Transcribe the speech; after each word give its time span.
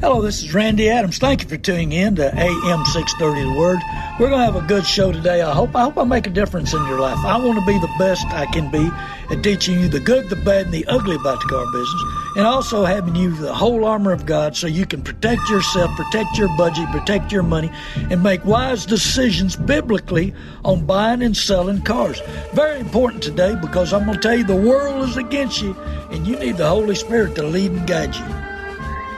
Hello, 0.00 0.20
this 0.20 0.42
is 0.42 0.52
Randy 0.52 0.90
Adams. 0.90 1.16
Thank 1.18 1.42
you 1.42 1.48
for 1.48 1.56
tuning 1.56 1.92
in 1.92 2.16
to 2.16 2.26
AM 2.26 2.84
630 2.84 3.50
The 3.50 3.58
Word. 3.58 3.78
We're 4.20 4.28
going 4.28 4.40
to 4.40 4.52
have 4.52 4.56
a 4.56 4.66
good 4.66 4.86
show 4.86 5.10
today. 5.10 5.40
I 5.40 5.52
hope 5.52 5.74
I 5.74 5.84
hope 5.84 5.96
I 5.96 6.04
make 6.04 6.26
a 6.26 6.30
difference 6.30 6.74
in 6.74 6.84
your 6.86 7.00
life. 7.00 7.16
I 7.24 7.38
want 7.38 7.58
to 7.58 7.64
be 7.64 7.78
the 7.78 7.92
best 7.98 8.26
I 8.26 8.44
can 8.46 8.70
be 8.70 8.90
at 9.30 9.42
teaching 9.42 9.80
you 9.80 9.88
the 9.88 10.00
good, 10.00 10.28
the 10.28 10.36
bad, 10.36 10.66
and 10.66 10.74
the 10.74 10.86
ugly 10.86 11.16
about 11.16 11.40
the 11.40 11.46
car 11.46 11.64
business, 11.72 12.02
and 12.36 12.46
also 12.46 12.84
having 12.84 13.16
you 13.16 13.34
the 13.36 13.52
whole 13.52 13.84
armor 13.84 14.12
of 14.12 14.26
God 14.26 14.56
so 14.56 14.66
you 14.66 14.86
can 14.86 15.02
protect 15.02 15.48
yourself, 15.48 15.90
protect 15.96 16.36
your 16.36 16.48
budget, 16.56 16.90
protect 16.90 17.32
your 17.32 17.42
money, 17.42 17.70
and 18.10 18.22
make 18.22 18.44
wise 18.44 18.86
decisions 18.86 19.56
biblically 19.56 20.34
on 20.64 20.86
buying 20.86 21.22
and 21.22 21.36
selling 21.36 21.82
cars. 21.82 22.20
Very 22.52 22.80
important 22.80 23.22
today 23.22 23.54
because 23.60 23.92
I'm 23.92 24.04
going 24.04 24.16
to 24.16 24.22
tell 24.22 24.36
you 24.36 24.44
the 24.44 24.56
world 24.56 25.08
is 25.08 25.16
against 25.16 25.60
you, 25.62 25.74
and 26.10 26.26
you 26.26 26.38
need 26.38 26.56
the 26.56 26.68
Holy 26.68 26.94
Spirit 26.94 27.34
to 27.36 27.42
lead 27.42 27.72
and 27.72 27.86
guide 27.86 28.14
you. 28.14 28.24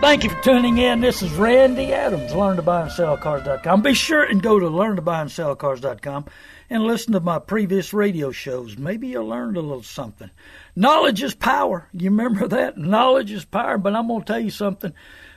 Thank 0.01 0.23
you 0.23 0.31
for 0.31 0.41
tuning 0.43 0.79
in. 0.79 1.01
This 1.01 1.23
is 1.23 1.33
Randy 1.33 1.93
Adams, 1.93 2.33
learn 2.33 2.55
to 2.55 2.63
buy 2.63 2.83
and 2.83 2.93
sell 2.93 3.17
cars.com. 3.17 3.83
Be 3.83 3.95
sure 3.95 4.23
and 4.23 4.41
go 4.41 4.61
to 4.61 4.69
learn 4.69 4.95
to 4.95 5.03
buy 5.03 5.23
and 5.23 5.31
sell 5.31 5.57
cars.com 5.57 6.27
and 6.71 6.85
listen 6.85 7.13
to 7.13 7.21
my 7.21 7.39
previous 7.39 7.93
radio 7.93 8.31
shows. 8.31 8.77
Maybe 8.77 9.09
you 9.09 9.23
learned 9.23 9.57
a 9.57 9.61
little 9.61 9.83
something. 9.83 10.31
Knowledge 10.77 11.23
is 11.23 11.35
power. 11.35 11.89
You 11.93 12.11
remember 12.11 12.49
that? 12.49 12.79
Knowledge 12.79 13.33
is 13.33 13.45
power. 13.45 13.79
But 13.79 13.95
I'm 13.95 14.09
going 14.09 14.21
to 14.21 14.27
tell 14.27 14.41
you 14.41 14.51
something. 14.51 14.93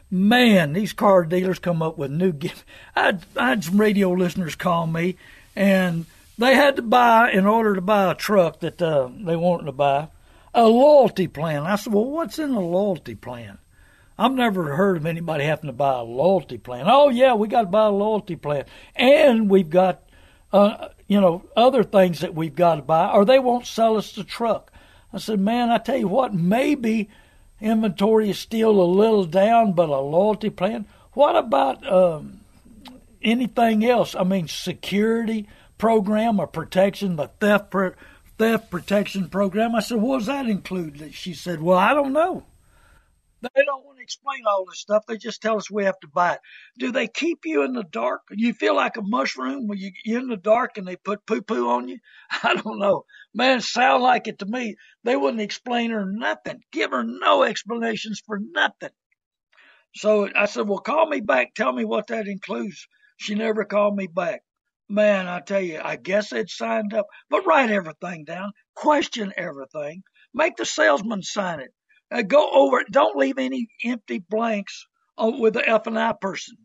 Man, 0.09 0.73
these 0.73 0.91
car 0.91 1.23
dealers 1.23 1.59
come 1.59 1.81
up 1.81 1.97
with 1.97 2.11
new 2.11 2.33
gifts. 2.33 2.65
I 2.95 3.17
I 3.37 3.49
had 3.49 3.63
some 3.63 3.79
radio 3.79 4.11
listeners 4.11 4.55
call 4.55 4.85
me, 4.85 5.15
and 5.55 6.05
they 6.37 6.55
had 6.55 6.75
to 6.75 6.81
buy, 6.81 7.31
in 7.31 7.45
order 7.45 7.75
to 7.75 7.81
buy 7.81 8.11
a 8.11 8.15
truck 8.15 8.59
that 8.59 8.81
uh, 8.81 9.09
they 9.23 9.35
wanted 9.35 9.65
to 9.67 9.71
buy, 9.71 10.09
a 10.53 10.67
loyalty 10.67 11.27
plan. 11.27 11.63
I 11.63 11.75
said, 11.75 11.93
Well, 11.93 12.05
what's 12.05 12.39
in 12.39 12.51
a 12.51 12.59
loyalty 12.59 13.15
plan? 13.15 13.57
I've 14.17 14.33
never 14.33 14.75
heard 14.75 14.97
of 14.97 15.05
anybody 15.05 15.45
having 15.45 15.67
to 15.67 15.73
buy 15.73 15.99
a 15.99 16.03
loyalty 16.03 16.57
plan. 16.57 16.85
Oh 16.87 17.09
yeah, 17.09 17.33
we 17.33 17.47
got 17.47 17.61
to 17.61 17.67
buy 17.67 17.85
a 17.85 17.91
loyalty 17.91 18.35
plan, 18.35 18.65
and 18.95 19.49
we've 19.49 19.69
got, 19.69 20.03
uh, 20.51 20.89
you 21.11 21.19
know, 21.19 21.43
other 21.57 21.83
things 21.83 22.21
that 22.21 22.33
we've 22.33 22.55
got 22.55 22.75
to 22.75 22.81
buy, 22.81 23.11
or 23.11 23.25
they 23.25 23.37
won't 23.37 23.67
sell 23.67 23.97
us 23.97 24.13
the 24.13 24.23
truck. 24.23 24.71
I 25.11 25.17
said, 25.17 25.41
man, 25.41 25.69
I 25.69 25.77
tell 25.77 25.97
you 25.97 26.07
what, 26.07 26.33
maybe 26.33 27.09
inventory 27.59 28.29
is 28.29 28.39
still 28.39 28.81
a 28.81 28.87
little 28.87 29.25
down, 29.25 29.73
but 29.73 29.89
a 29.89 29.99
loyalty 29.99 30.49
plan. 30.49 30.85
What 31.11 31.35
about 31.35 31.85
um, 31.85 32.39
anything 33.21 33.83
else? 33.83 34.15
I 34.15 34.23
mean, 34.23 34.47
security 34.47 35.49
program 35.77 36.39
or 36.39 36.47
protection, 36.47 37.17
the 37.17 37.27
theft 37.41 37.75
theft 38.37 38.69
protection 38.71 39.27
program. 39.27 39.75
I 39.75 39.81
said, 39.81 39.97
what 39.97 40.19
does 40.19 40.27
that 40.27 40.47
include? 40.47 41.13
She 41.13 41.33
said, 41.33 41.61
well, 41.61 41.77
I 41.77 41.93
don't 41.93 42.13
know. 42.13 42.45
They 43.41 43.63
don't 43.65 43.85
want 43.85 43.97
to 43.97 44.03
explain 44.03 44.43
all 44.47 44.65
this 44.65 44.79
stuff. 44.81 45.03
They 45.07 45.17
just 45.17 45.41
tell 45.41 45.57
us 45.57 45.71
we 45.71 45.85
have 45.85 45.99
to 46.01 46.07
buy 46.07 46.33
it. 46.33 46.39
Do 46.77 46.91
they 46.91 47.07
keep 47.07 47.39
you 47.45 47.63
in 47.63 47.73
the 47.73 47.83
dark? 47.83 48.21
You 48.31 48.53
feel 48.53 48.75
like 48.75 48.97
a 48.97 49.01
mushroom 49.01 49.67
when 49.67 49.79
you, 49.79 49.91
you're 50.05 50.21
in 50.21 50.27
the 50.27 50.37
dark 50.37 50.77
and 50.77 50.87
they 50.87 50.95
put 50.95 51.25
poo 51.25 51.41
poo 51.41 51.69
on 51.69 51.87
you? 51.87 51.99
I 52.43 52.55
don't 52.55 52.79
know. 52.79 53.05
Man, 53.33 53.61
sound 53.61 54.03
like 54.03 54.27
it 54.27 54.39
to 54.39 54.45
me. 54.45 54.75
They 55.03 55.15
wouldn't 55.15 55.41
explain 55.41 55.91
her 55.91 56.05
nothing, 56.05 56.61
give 56.71 56.91
her 56.91 57.03
no 57.03 57.43
explanations 57.43 58.21
for 58.25 58.39
nothing. 58.39 58.91
So 59.95 60.29
I 60.35 60.45
said, 60.45 60.67
Well, 60.67 60.79
call 60.79 61.07
me 61.07 61.21
back. 61.21 61.53
Tell 61.55 61.73
me 61.73 61.85
what 61.85 62.07
that 62.07 62.27
includes. 62.27 62.87
She 63.17 63.35
never 63.35 63.65
called 63.65 63.95
me 63.95 64.07
back. 64.07 64.41
Man, 64.89 65.27
I 65.27 65.39
tell 65.41 65.61
you, 65.61 65.79
I 65.83 65.95
guess 65.95 66.29
they'd 66.29 66.49
signed 66.49 66.93
up, 66.93 67.07
but 67.29 67.45
write 67.45 67.71
everything 67.71 68.25
down, 68.25 68.51
question 68.75 69.33
everything, 69.37 70.03
make 70.33 70.57
the 70.57 70.65
salesman 70.65 71.23
sign 71.23 71.61
it. 71.61 71.71
Uh, 72.11 72.21
go 72.21 72.49
over 72.51 72.79
it. 72.81 72.91
Don't 72.91 73.17
leave 73.17 73.37
any 73.37 73.67
empty 73.85 74.19
blanks 74.19 74.85
uh, 75.17 75.31
with 75.39 75.53
the 75.53 75.67
F 75.67 75.87
and 75.87 75.97
I 75.97 76.13
person. 76.19 76.57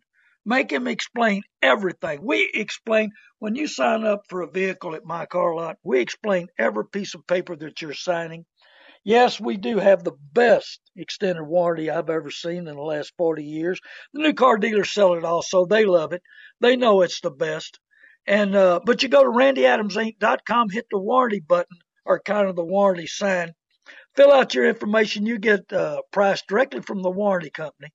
Make 0.45 0.71
him 0.71 0.87
explain 0.87 1.43
everything. 1.61 2.21
We 2.23 2.51
explain 2.55 3.11
when 3.39 3.57
you 3.57 3.67
sign 3.67 4.05
up 4.05 4.23
for 4.29 4.43
a 4.43 4.51
vehicle 4.51 4.95
at 4.95 5.05
my 5.05 5.27
car 5.27 5.55
lot. 5.55 5.77
We 5.83 6.01
explain 6.01 6.49
every 6.59 6.87
piece 6.87 7.15
of 7.15 7.27
paper 7.27 7.57
that 7.57 7.83
you're 7.83 7.95
signing. 7.95 8.47
Yes, 9.05 9.41
we 9.41 9.57
do 9.57 9.79
have 9.79 10.03
the 10.03 10.17
best 10.33 10.81
extended 10.97 11.45
warranty 11.45 11.91
I've 11.91 12.11
ever 12.11 12.31
seen 12.31 12.67
in 12.67 12.75
the 12.77 12.83
last 12.83 13.13
40 13.17 13.45
years. 13.45 13.81
The 14.13 14.23
new 14.23 14.35
car 14.35 14.57
dealers 14.59 14.93
sell 14.93 15.15
it 15.15 15.25
also. 15.25 15.65
They 15.65 15.85
love 15.85 16.13
it. 16.13 16.23
They 16.61 16.77
know 16.77 17.03
it's 17.03 17.21
the 17.21 17.31
best. 17.31 17.79
And 18.27 18.57
uh, 18.57 18.81
but 18.85 19.03
you 19.03 19.09
go 19.09 19.23
to 19.23 19.31
randyadamsinc.com, 19.31 20.71
hit 20.71 20.87
the 20.91 20.99
warranty 20.99 21.39
button 21.39 21.79
or 22.05 22.21
kind 22.21 22.49
of 22.49 22.57
the 22.57 22.65
warranty 22.65 23.07
sign, 23.07 23.53
fill 24.17 24.33
out 24.33 24.55
your 24.55 24.69
information. 24.69 25.27
You 25.27 25.39
get 25.39 25.73
uh, 25.73 26.03
priced 26.13 26.47
directly 26.49 26.81
from 26.83 27.03
the 27.03 27.11
warranty 27.11 27.51
company, 27.51 27.91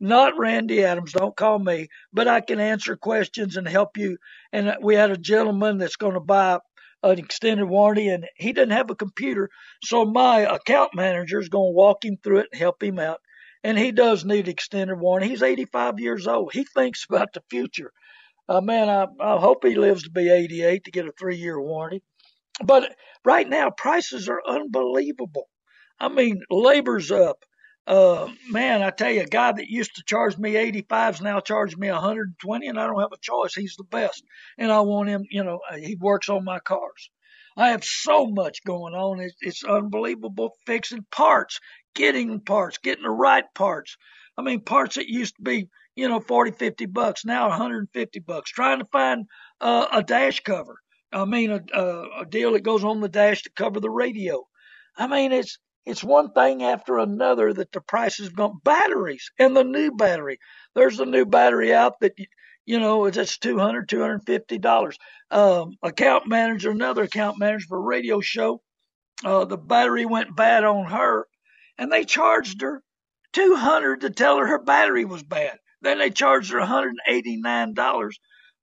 not 0.00 0.38
Randy 0.38 0.84
Adams. 0.84 1.12
Don't 1.12 1.36
call 1.36 1.58
me, 1.58 1.88
but 2.12 2.28
I 2.28 2.40
can 2.40 2.60
answer 2.60 2.96
questions 2.96 3.56
and 3.56 3.66
help 3.66 3.96
you. 3.96 4.18
And 4.52 4.76
we 4.82 4.94
had 4.94 5.10
a 5.10 5.16
gentleman 5.16 5.78
that's 5.78 5.96
going 5.96 6.14
to 6.14 6.20
buy 6.20 6.60
an 7.02 7.18
extended 7.18 7.66
warranty, 7.66 8.08
and 8.08 8.26
he 8.36 8.52
didn't 8.52 8.72
have 8.76 8.90
a 8.90 8.94
computer, 8.94 9.50
so 9.82 10.04
my 10.04 10.40
account 10.40 10.94
manager 10.94 11.40
is 11.40 11.48
going 11.48 11.70
to 11.70 11.76
walk 11.76 12.04
him 12.04 12.16
through 12.22 12.38
it 12.40 12.48
and 12.52 12.60
help 12.60 12.82
him 12.82 12.98
out. 12.98 13.20
And 13.64 13.78
he 13.78 13.92
does 13.92 14.24
need 14.24 14.48
extended 14.48 14.96
warranty. 14.98 15.30
He's 15.30 15.42
85 15.42 16.00
years 16.00 16.26
old. 16.26 16.52
He 16.52 16.64
thinks 16.64 17.04
about 17.08 17.32
the 17.32 17.42
future. 17.50 17.92
Uh, 18.48 18.60
man, 18.60 18.88
I, 18.88 19.06
I 19.20 19.38
hope 19.38 19.64
he 19.64 19.76
lives 19.76 20.04
to 20.04 20.10
be 20.10 20.30
88 20.30 20.84
to 20.84 20.90
get 20.90 21.06
a 21.06 21.12
three 21.18 21.36
year 21.36 21.60
warranty. 21.60 22.02
But 22.64 22.94
right 23.24 23.48
now, 23.48 23.70
prices 23.70 24.28
are 24.28 24.42
unbelievable. 24.46 25.48
I 26.02 26.08
mean, 26.08 26.42
labor's 26.50 27.12
up. 27.12 27.44
Uh, 27.86 28.28
man, 28.50 28.82
I 28.82 28.90
tell 28.90 29.12
you, 29.12 29.22
a 29.22 29.26
guy 29.26 29.52
that 29.52 29.68
used 29.68 29.94
to 29.94 30.02
charge 30.04 30.36
me 30.36 30.56
85 30.56 31.14
is 31.14 31.20
now 31.20 31.38
charging 31.38 31.78
me 31.78 31.92
120, 31.92 32.66
and 32.66 32.78
I 32.78 32.88
don't 32.88 33.00
have 33.00 33.12
a 33.12 33.20
choice. 33.20 33.54
He's 33.54 33.76
the 33.76 33.84
best, 33.84 34.24
and 34.58 34.72
I 34.72 34.80
want 34.80 35.10
him. 35.10 35.24
You 35.30 35.44
know, 35.44 35.60
uh, 35.70 35.76
he 35.76 35.94
works 35.94 36.28
on 36.28 36.44
my 36.44 36.58
cars. 36.58 37.10
I 37.56 37.68
have 37.68 37.84
so 37.84 38.26
much 38.26 38.64
going 38.64 38.94
on. 38.94 39.20
It's, 39.20 39.36
it's 39.40 39.62
unbelievable. 39.62 40.56
Fixing 40.66 41.06
parts, 41.12 41.60
getting 41.94 42.40
parts, 42.40 42.78
getting 42.78 43.04
the 43.04 43.10
right 43.10 43.44
parts. 43.54 43.96
I 44.36 44.42
mean, 44.42 44.62
parts 44.62 44.96
that 44.96 45.06
used 45.06 45.36
to 45.36 45.42
be, 45.42 45.68
you 45.94 46.08
know, 46.08 46.18
40, 46.18 46.50
50 46.52 46.86
bucks, 46.86 47.24
now 47.24 47.48
150 47.48 48.18
bucks. 48.20 48.50
Trying 48.50 48.80
to 48.80 48.86
find 48.86 49.26
uh, 49.60 49.86
a 49.92 50.02
dash 50.02 50.40
cover. 50.40 50.78
I 51.12 51.26
mean, 51.26 51.52
a, 51.52 51.60
a, 51.72 52.22
a 52.22 52.26
deal 52.26 52.52
that 52.52 52.64
goes 52.64 52.82
on 52.82 53.00
the 53.00 53.08
dash 53.08 53.42
to 53.42 53.50
cover 53.54 53.78
the 53.78 53.90
radio. 53.90 54.44
I 54.96 55.06
mean, 55.06 55.30
it's 55.30 55.58
it's 55.84 56.04
one 56.04 56.32
thing 56.32 56.62
after 56.62 56.98
another 56.98 57.52
that 57.52 57.72
the 57.72 57.80
price 57.80 58.20
gone. 58.28 58.60
Batteries 58.62 59.30
and 59.38 59.56
the 59.56 59.64
new 59.64 59.92
battery. 59.92 60.38
There's 60.74 61.00
a 61.00 61.06
new 61.06 61.26
battery 61.26 61.74
out 61.74 62.00
that 62.00 62.12
you 62.64 62.78
know 62.78 63.04
it's 63.06 63.38
two 63.38 63.58
hundred, 63.58 63.88
two 63.88 64.00
hundred 64.00 64.24
fifty 64.24 64.58
dollars. 64.58 64.96
Um, 65.30 65.76
account 65.82 66.28
manager, 66.28 66.70
another 66.70 67.04
account 67.04 67.38
manager 67.38 67.66
for 67.68 67.78
a 67.78 67.82
radio 67.82 68.20
show. 68.20 68.62
Uh, 69.24 69.44
the 69.44 69.58
battery 69.58 70.04
went 70.04 70.36
bad 70.36 70.64
on 70.64 70.86
her, 70.90 71.26
and 71.78 71.90
they 71.90 72.04
charged 72.04 72.60
her 72.60 72.82
two 73.32 73.56
hundred 73.56 74.02
to 74.02 74.10
tell 74.10 74.38
her 74.38 74.46
her 74.46 74.62
battery 74.62 75.04
was 75.04 75.22
bad. 75.22 75.58
Then 75.80 75.98
they 75.98 76.10
charged 76.10 76.52
her 76.52 76.60
one 76.60 76.68
hundred 76.68 76.94
eighty 77.08 77.38
nine 77.38 77.74
dollars 77.74 78.18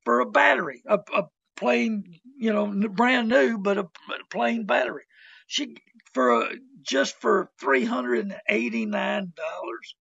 for 0.06 0.22
a 0.22 0.26
battery, 0.26 0.82
a, 0.88 1.00
a 1.14 1.24
plain, 1.58 2.04
you 2.38 2.54
know, 2.54 2.68
brand 2.90 3.28
new, 3.28 3.58
but 3.58 3.78
a, 3.78 3.82
a 3.82 4.26
plain 4.32 4.66
battery. 4.66 5.04
She 5.48 5.76
for 6.14 6.42
a, 6.42 6.50
just 6.82 7.20
for 7.22 7.52
three 7.60 7.86
hundred 7.86 8.26
and 8.26 8.36
eighty 8.50 8.86
nine 8.86 9.34
dollars. 9.36 9.96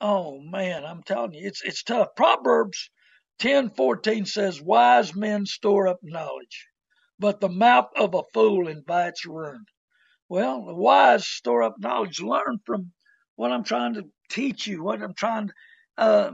Oh 0.00 0.40
man, 0.40 0.84
I'm 0.84 1.02
telling 1.02 1.34
you, 1.34 1.46
it's 1.46 1.62
it's 1.62 1.82
tough. 1.82 2.08
Proverbs 2.16 2.90
ten 3.38 3.70
fourteen 3.70 4.26
says, 4.26 4.60
"Wise 4.60 5.14
men 5.14 5.46
store 5.46 5.88
up 5.88 6.00
knowledge, 6.02 6.68
but 7.18 7.40
the 7.40 7.48
mouth 7.48 7.90
of 7.96 8.14
a 8.14 8.22
fool 8.34 8.68
invites 8.68 9.26
ruin." 9.26 9.64
Well, 10.28 10.64
the 10.66 10.74
wise 10.74 11.26
store 11.26 11.62
up 11.62 11.76
knowledge. 11.78 12.20
Learn 12.20 12.58
from 12.64 12.92
what 13.36 13.52
I'm 13.52 13.64
trying 13.64 13.94
to 13.94 14.04
teach 14.30 14.66
you. 14.66 14.82
What 14.82 15.02
I'm 15.02 15.14
trying 15.14 15.48
to. 15.48 15.54
Uh, 15.98 16.32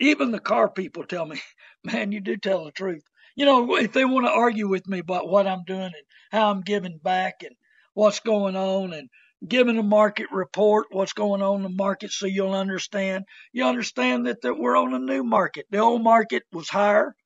even 0.00 0.30
the 0.30 0.40
car 0.40 0.68
people 0.70 1.04
tell 1.04 1.26
me, 1.26 1.40
"Man, 1.84 2.12
you 2.12 2.20
do 2.20 2.36
tell 2.36 2.64
the 2.64 2.72
truth." 2.72 3.04
You 3.36 3.44
know, 3.44 3.76
if 3.76 3.92
they 3.92 4.04
want 4.04 4.26
to 4.26 4.32
argue 4.32 4.68
with 4.68 4.88
me 4.88 4.98
about 5.00 5.28
what 5.28 5.46
I'm 5.46 5.64
doing 5.64 5.82
and 5.82 5.94
how 6.32 6.50
I'm 6.50 6.62
giving 6.62 6.98
back 6.98 7.42
and 7.42 7.54
what's 7.96 8.20
going 8.20 8.56
on 8.56 8.92
and 8.92 9.08
giving 9.48 9.78
a 9.78 9.82
market 9.82 10.26
report, 10.30 10.88
what's 10.90 11.14
going 11.14 11.40
on 11.40 11.56
in 11.56 11.62
the 11.62 11.70
market, 11.70 12.12
so 12.12 12.26
you'll 12.26 12.52
understand. 12.52 13.24
You 13.54 13.64
understand 13.64 14.26
that, 14.26 14.42
that 14.42 14.58
we're 14.58 14.76
on 14.76 14.92
a 14.92 14.98
new 14.98 15.24
market. 15.24 15.64
The 15.70 15.78
old 15.78 16.02
market 16.02 16.42
was 16.52 16.68
higher. 16.68 17.16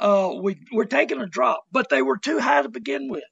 Uh, 0.00 0.32
we 0.42 0.56
we're 0.72 0.84
taking 0.84 1.20
a 1.20 1.28
drop, 1.28 1.62
but 1.70 1.88
they 1.90 2.02
were 2.02 2.18
too 2.18 2.40
high 2.40 2.62
to 2.62 2.68
begin 2.68 3.08
with. 3.08 3.22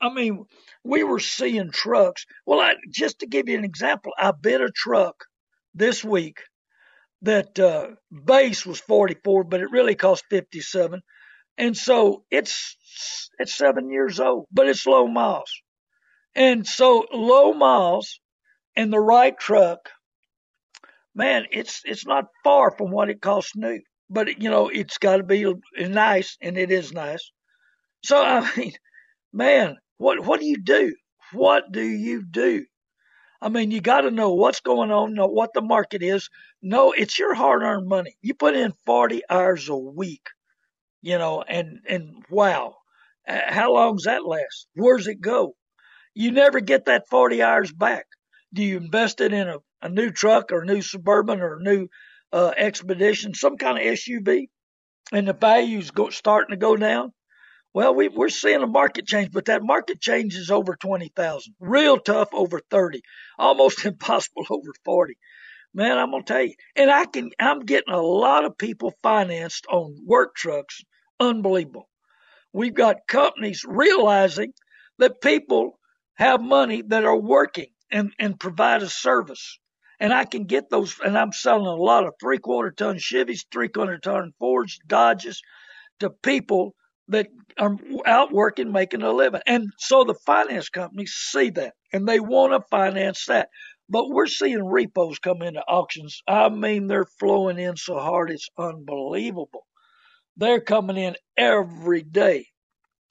I 0.00 0.12
mean, 0.12 0.46
we 0.82 1.04
were 1.04 1.20
seeing 1.20 1.70
trucks. 1.70 2.24
Well, 2.46 2.58
I, 2.58 2.76
just 2.90 3.18
to 3.18 3.26
give 3.26 3.50
you 3.50 3.58
an 3.58 3.64
example, 3.64 4.12
I 4.18 4.32
bid 4.32 4.62
a 4.62 4.70
truck 4.70 5.26
this 5.74 6.02
week 6.02 6.38
that 7.20 7.58
uh, 7.58 7.88
base 8.24 8.64
was 8.64 8.80
44, 8.80 9.44
but 9.44 9.60
it 9.60 9.70
really 9.70 9.94
cost 9.94 10.24
57, 10.30 11.02
and 11.58 11.76
so 11.76 12.24
it's 12.30 12.76
it's 13.38 13.54
seven 13.54 13.90
years 13.90 14.20
old, 14.20 14.46
but 14.50 14.68
it's 14.68 14.86
low 14.86 15.06
miles. 15.06 15.50
And 16.34 16.66
so 16.66 17.06
low 17.12 17.52
miles 17.52 18.20
and 18.76 18.92
the 18.92 19.00
right 19.00 19.38
truck, 19.38 19.90
man, 21.14 21.46
it's 21.52 21.82
it's 21.84 22.06
not 22.06 22.26
far 22.42 22.70
from 22.70 22.90
what 22.90 23.10
it 23.10 23.20
costs 23.20 23.56
new. 23.56 23.80
But 24.10 24.42
you 24.42 24.50
know, 24.50 24.68
it's 24.68 24.98
got 24.98 25.18
to 25.18 25.22
be 25.22 25.46
nice, 25.78 26.36
and 26.40 26.58
it 26.58 26.70
is 26.70 26.92
nice. 26.92 27.30
So 28.04 28.22
I 28.22 28.50
mean, 28.56 28.72
man, 29.32 29.78
what 29.98 30.20
what 30.24 30.40
do 30.40 30.46
you 30.46 30.60
do? 30.62 30.94
What 31.32 31.72
do 31.72 31.82
you 31.82 32.24
do? 32.24 32.66
I 33.40 33.48
mean, 33.48 33.70
you 33.70 33.80
got 33.80 34.02
to 34.02 34.10
know 34.10 34.34
what's 34.34 34.60
going 34.60 34.90
on, 34.90 35.14
know 35.14 35.26
what 35.26 35.52
the 35.54 35.60
market 35.60 36.02
is. 36.02 36.30
No, 36.62 36.92
it's 36.92 37.18
your 37.18 37.34
hard-earned 37.34 37.86
money. 37.86 38.16
You 38.22 38.34
put 38.34 38.56
in 38.56 38.72
40 38.86 39.22
hours 39.28 39.68
a 39.68 39.76
week, 39.76 40.28
you 41.02 41.18
know, 41.18 41.42
and 41.42 41.80
and 41.88 42.24
wow, 42.30 42.76
uh, 43.28 43.40
how 43.48 43.74
long 43.74 43.96
does 43.96 44.04
that 44.04 44.24
last? 44.26 44.66
Where's 44.74 45.06
it 45.08 45.20
go? 45.20 45.54
You 46.14 46.30
never 46.30 46.60
get 46.60 46.86
that 46.86 47.08
40 47.08 47.42
hours 47.42 47.72
back. 47.72 48.06
Do 48.52 48.62
you 48.62 48.76
invest 48.76 49.20
it 49.20 49.32
in 49.32 49.48
a, 49.48 49.58
a 49.82 49.88
new 49.88 50.10
truck 50.10 50.52
or 50.52 50.62
a 50.62 50.66
new 50.66 50.80
Suburban 50.80 51.40
or 51.40 51.56
a 51.56 51.62
new 51.62 51.88
uh, 52.32 52.52
Expedition, 52.56 53.34
some 53.34 53.56
kind 53.56 53.78
of 53.78 53.84
SUV, 53.84 54.48
and 55.12 55.26
the 55.26 55.32
value's 55.32 55.90
go, 55.90 56.10
starting 56.10 56.52
to 56.52 56.56
go 56.56 56.76
down? 56.76 57.12
Well, 57.72 57.92
we, 57.92 58.06
we're 58.06 58.28
seeing 58.28 58.62
a 58.62 58.68
market 58.68 59.06
change, 59.06 59.32
but 59.32 59.46
that 59.46 59.64
market 59.64 60.00
change 60.00 60.36
is 60.36 60.52
over 60.52 60.76
20,000. 60.76 61.54
Real 61.58 61.98
tough 61.98 62.28
over 62.32 62.60
30. 62.70 63.02
Almost 63.36 63.84
impossible 63.84 64.46
over 64.48 64.72
40. 64.84 65.16
Man, 65.74 65.98
I'm 65.98 66.12
to 66.12 66.22
tell 66.22 66.42
you. 66.42 66.54
And 66.76 66.88
I 66.88 67.06
can, 67.06 67.30
I'm 67.40 67.64
getting 67.64 67.92
a 67.92 68.00
lot 68.00 68.44
of 68.44 68.56
people 68.56 68.94
financed 69.02 69.66
on 69.68 69.96
work 70.06 70.36
trucks. 70.36 70.84
Unbelievable. 71.18 71.88
We've 72.52 72.74
got 72.74 73.08
companies 73.08 73.64
realizing 73.66 74.52
that 74.98 75.20
people 75.20 75.80
have 76.14 76.40
money 76.40 76.82
that 76.82 77.04
are 77.04 77.18
working 77.18 77.68
and, 77.90 78.12
and 78.18 78.38
provide 78.38 78.82
a 78.82 78.88
service. 78.88 79.58
And 80.00 80.12
I 80.12 80.24
can 80.24 80.44
get 80.44 80.70
those, 80.70 80.98
and 81.04 81.16
I'm 81.16 81.32
selling 81.32 81.66
a 81.66 81.74
lot 81.74 82.06
of 82.06 82.14
three 82.20 82.38
quarter 82.38 82.72
ton 82.72 82.96
Chevys, 82.96 83.44
three 83.52 83.68
quarter 83.68 83.98
ton 83.98 84.32
Fords, 84.38 84.78
Dodges 84.86 85.40
to 86.00 86.10
people 86.10 86.74
that 87.08 87.28
are 87.58 87.76
out 88.06 88.32
working, 88.32 88.72
making 88.72 89.02
a 89.02 89.12
living. 89.12 89.42
And 89.46 89.68
so 89.78 90.04
the 90.04 90.14
finance 90.26 90.68
companies 90.68 91.12
see 91.12 91.50
that 91.50 91.74
and 91.92 92.08
they 92.08 92.20
want 92.20 92.52
to 92.52 92.66
finance 92.70 93.26
that. 93.26 93.48
But 93.88 94.08
we're 94.08 94.26
seeing 94.26 94.64
repos 94.64 95.18
come 95.18 95.42
into 95.42 95.60
auctions. 95.60 96.22
I 96.26 96.48
mean, 96.48 96.86
they're 96.86 97.06
flowing 97.20 97.58
in 97.58 97.76
so 97.76 97.98
hard, 97.98 98.30
it's 98.30 98.48
unbelievable. 98.58 99.66
They're 100.36 100.60
coming 100.60 100.96
in 100.96 101.16
every 101.36 102.02
day. 102.02 102.46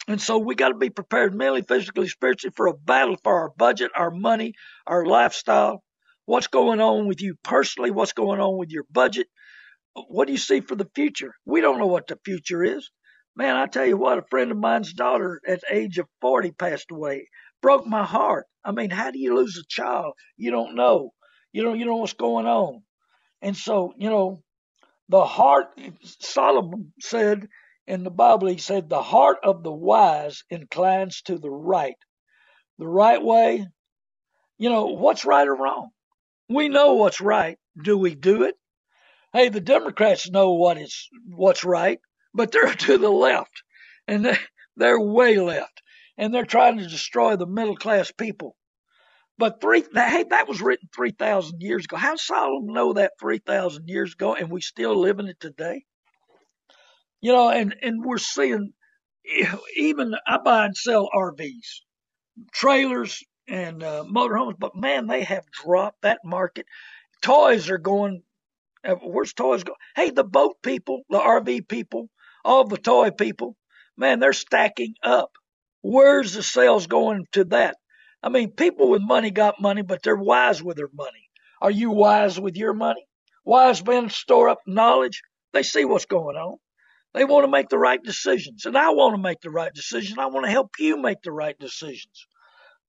And 0.07 0.21
so 0.21 0.37
we 0.37 0.55
got 0.55 0.69
to 0.69 0.75
be 0.75 0.89
prepared 0.89 1.33
mentally, 1.33 1.61
physically, 1.61 2.07
spiritually 2.07 2.53
for 2.55 2.67
a 2.67 2.73
battle 2.73 3.17
for 3.23 3.33
our 3.33 3.51
budget, 3.57 3.91
our 3.95 4.11
money, 4.11 4.53
our 4.85 5.05
lifestyle. 5.05 5.81
What's 6.25 6.47
going 6.47 6.81
on 6.81 7.07
with 7.07 7.21
you 7.21 7.35
personally? 7.43 7.91
What's 7.91 8.13
going 8.13 8.39
on 8.39 8.57
with 8.57 8.69
your 8.69 8.83
budget? 8.91 9.27
What 9.93 10.25
do 10.25 10.33
you 10.33 10.39
see 10.39 10.59
for 10.61 10.75
the 10.75 10.89
future? 10.95 11.33
We 11.45 11.61
don't 11.61 11.79
know 11.79 11.87
what 11.87 12.07
the 12.07 12.19
future 12.25 12.63
is. 12.63 12.89
Man, 13.35 13.55
I 13.55 13.65
tell 13.65 13.85
you 13.85 13.97
what, 13.97 14.19
a 14.19 14.23
friend 14.29 14.51
of 14.51 14.57
mine's 14.57 14.93
daughter 14.93 15.41
at 15.47 15.61
the 15.61 15.75
age 15.75 15.97
of 15.97 16.07
40 16.21 16.51
passed 16.51 16.91
away. 16.91 17.29
Broke 17.61 17.87
my 17.87 18.03
heart. 18.03 18.45
I 18.63 18.71
mean, 18.71 18.89
how 18.89 19.11
do 19.11 19.19
you 19.19 19.35
lose 19.35 19.57
a 19.57 19.67
child? 19.67 20.13
You 20.37 20.51
don't 20.51 20.75
know. 20.75 21.11
You 21.51 21.63
don't, 21.63 21.79
you 21.79 21.85
know 21.85 21.97
what's 21.97 22.13
going 22.13 22.45
on. 22.45 22.83
And 23.41 23.55
so, 23.55 23.93
you 23.97 24.09
know, 24.09 24.43
the 25.09 25.23
heart, 25.23 25.67
Solomon 26.19 26.93
said 26.99 27.47
in 27.87 28.03
the 28.03 28.11
Bible, 28.11 28.47
he 28.47 28.57
said, 28.57 28.89
the 28.89 29.01
heart 29.01 29.39
of 29.43 29.63
the 29.63 29.71
wise 29.71 30.43
inclines 30.49 31.21
to 31.23 31.37
the 31.37 31.49
right. 31.49 31.97
The 32.79 32.87
right 32.87 33.21
way, 33.21 33.67
you 34.57 34.69
know, 34.69 34.87
what's 34.87 35.25
right 35.25 35.47
or 35.47 35.55
wrong? 35.55 35.89
We 36.49 36.69
know 36.69 36.93
what's 36.93 37.21
right. 37.21 37.57
Do 37.81 37.97
we 37.97 38.15
do 38.15 38.43
it? 38.43 38.55
Hey, 39.33 39.49
the 39.49 39.61
Democrats 39.61 40.29
know 40.29 40.53
what 40.53 40.77
is 40.77 41.09
what's 41.25 41.63
right, 41.63 41.99
but 42.33 42.51
they're 42.51 42.73
to 42.73 42.97
the 42.97 43.09
left, 43.09 43.63
and 44.07 44.37
they're, 44.75 44.99
way 44.99 45.37
left, 45.39 45.81
and 46.17 46.33
they're 46.33 46.45
trying 46.45 46.77
to 46.77 46.87
destroy 46.87 47.35
the 47.35 47.47
middle 47.47 47.75
class 47.75 48.11
people. 48.11 48.55
But 49.37 49.59
three, 49.59 49.83
hey, 49.93 50.25
that 50.29 50.47
was 50.47 50.61
written 50.61 50.87
three 50.95 51.11
thousand 51.11 51.61
years 51.61 51.85
ago. 51.85 51.97
How 51.97 52.15
Solomon 52.15 52.73
know 52.73 52.93
that 52.93 53.13
three 53.19 53.39
thousand 53.39 53.89
years 53.89 54.13
ago, 54.13 54.35
and 54.35 54.51
we 54.51 54.61
still 54.61 54.95
live 54.95 55.19
in 55.19 55.27
it 55.27 55.39
today? 55.39 55.83
You 57.23 57.31
know, 57.31 57.49
and, 57.49 57.73
and 57.81 58.03
we're 58.05 58.17
seeing 58.19 58.73
even 59.77 60.13
I 60.27 60.39
buy 60.39 60.65
and 60.65 60.75
sell 60.75 61.09
RVs, 61.15 61.81
trailers, 62.53 63.23
and 63.47 63.83
uh, 63.83 64.03
motorhomes, 64.05 64.55
but 64.59 64.75
man, 64.75 65.07
they 65.07 65.23
have 65.23 65.45
dropped 65.51 66.01
that 66.03 66.19
market. 66.25 66.65
Toys 67.21 67.69
are 67.69 67.77
going. 67.79 68.23
Uh, 68.85 68.95
where's 68.95 69.33
toys 69.33 69.63
going? 69.63 69.77
Hey, 69.95 70.09
the 70.11 70.25
boat 70.25 70.57
people, 70.63 71.03
the 71.09 71.19
RV 71.19 71.67
people, 71.69 72.09
all 72.45 72.65
the 72.65 72.77
toy 72.77 73.11
people, 73.11 73.55
man, 73.97 74.19
they're 74.19 74.33
stacking 74.33 74.95
up. 75.03 75.31
Where's 75.81 76.33
the 76.33 76.43
sales 76.43 76.87
going 76.87 77.25
to 77.33 77.45
that? 77.45 77.77
I 78.21 78.29
mean, 78.29 78.51
people 78.51 78.89
with 78.89 79.01
money 79.01 79.31
got 79.31 79.61
money, 79.61 79.81
but 79.83 80.03
they're 80.03 80.15
wise 80.17 80.61
with 80.61 80.77
their 80.77 80.89
money. 80.93 81.29
Are 81.61 81.71
you 81.71 81.91
wise 81.91 82.39
with 82.39 82.57
your 82.57 82.73
money? 82.73 83.05
Wise 83.45 83.85
men 83.85 84.09
store 84.09 84.49
up 84.49 84.59
knowledge. 84.67 85.21
They 85.53 85.63
see 85.63 85.85
what's 85.85 86.05
going 86.05 86.37
on. 86.37 86.57
They 87.13 87.25
want 87.25 87.43
to 87.43 87.51
make 87.51 87.69
the 87.69 87.77
right 87.77 88.01
decisions. 88.01 88.65
And 88.65 88.77
I 88.77 88.89
want 88.89 89.15
to 89.15 89.21
make 89.21 89.41
the 89.41 89.51
right 89.51 89.73
decision. 89.73 90.19
I 90.19 90.27
want 90.27 90.45
to 90.45 90.51
help 90.51 90.71
you 90.79 90.97
make 90.97 91.21
the 91.21 91.31
right 91.31 91.57
decisions. 91.59 92.27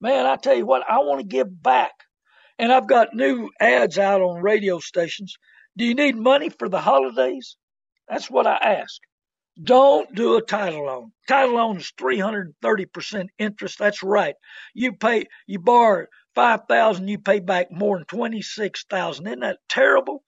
Man, 0.00 0.26
I 0.26 0.36
tell 0.36 0.54
you 0.54 0.66
what, 0.66 0.82
I 0.88 0.98
want 0.98 1.20
to 1.20 1.26
give 1.26 1.62
back. 1.62 1.92
And 2.58 2.72
I've 2.72 2.86
got 2.86 3.14
new 3.14 3.50
ads 3.60 3.98
out 3.98 4.20
on 4.20 4.42
radio 4.42 4.78
stations. 4.78 5.36
Do 5.76 5.84
you 5.84 5.94
need 5.94 6.16
money 6.16 6.50
for 6.50 6.68
the 6.68 6.80
holidays? 6.80 7.56
That's 8.08 8.30
what 8.30 8.46
I 8.46 8.56
ask. 8.56 9.00
Don't 9.62 10.14
do 10.14 10.36
a 10.36 10.42
title 10.42 10.86
loan. 10.86 11.12
Title 11.28 11.56
loan 11.56 11.76
is 11.76 11.92
330% 11.98 13.26
interest. 13.38 13.78
That's 13.78 14.02
right. 14.02 14.34
You 14.74 14.92
pay, 14.94 15.26
you 15.46 15.58
borrow 15.58 16.06
5000 16.34 17.06
you 17.06 17.18
pay 17.18 17.40
back 17.40 17.70
more 17.70 17.96
than 17.96 18.06
26000 18.06 19.26
Isn't 19.26 19.40
that 19.40 19.58
terrible? 19.68 20.22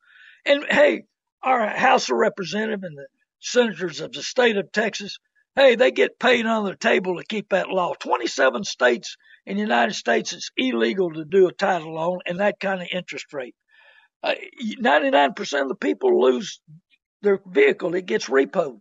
And 0.44 0.64
hey, 0.70 1.02
our 1.42 1.66
House 1.66 2.10
of 2.10 2.16
Representatives 2.16 2.84
and 2.84 2.96
the 2.96 3.06
senators 3.40 4.00
of 4.00 4.12
the 4.12 4.22
state 4.22 4.56
of 4.56 4.72
Texas, 4.72 5.18
hey, 5.54 5.74
they 5.74 5.90
get 5.90 6.18
paid 6.18 6.46
under 6.46 6.70
the 6.70 6.76
table 6.76 7.16
to 7.16 7.24
keep 7.24 7.50
that 7.50 7.68
law. 7.68 7.94
27 7.94 8.64
states 8.64 9.16
in 9.44 9.56
the 9.56 9.62
United 9.62 9.94
States, 9.94 10.32
it's 10.32 10.50
illegal 10.56 11.12
to 11.12 11.24
do 11.24 11.48
a 11.48 11.52
title 11.52 11.94
loan 11.94 12.18
and 12.26 12.40
that 12.40 12.60
kind 12.60 12.82
of 12.82 12.88
interest 12.92 13.32
rate. 13.32 13.54
Uh, 14.22 14.34
99% 14.82 15.62
of 15.62 15.68
the 15.68 15.74
people 15.76 16.20
lose 16.20 16.60
their 17.22 17.40
vehicle, 17.46 17.94
it 17.94 18.06
gets 18.06 18.26
repoed. 18.26 18.80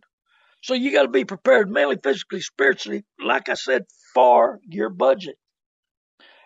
So 0.62 0.74
you 0.74 0.92
got 0.92 1.02
to 1.02 1.08
be 1.08 1.24
prepared 1.24 1.70
mentally, 1.70 1.98
physically, 2.02 2.40
spiritually, 2.40 3.04
like 3.24 3.48
I 3.48 3.54
said, 3.54 3.84
for 4.14 4.58
your 4.68 4.90
budget. 4.90 5.36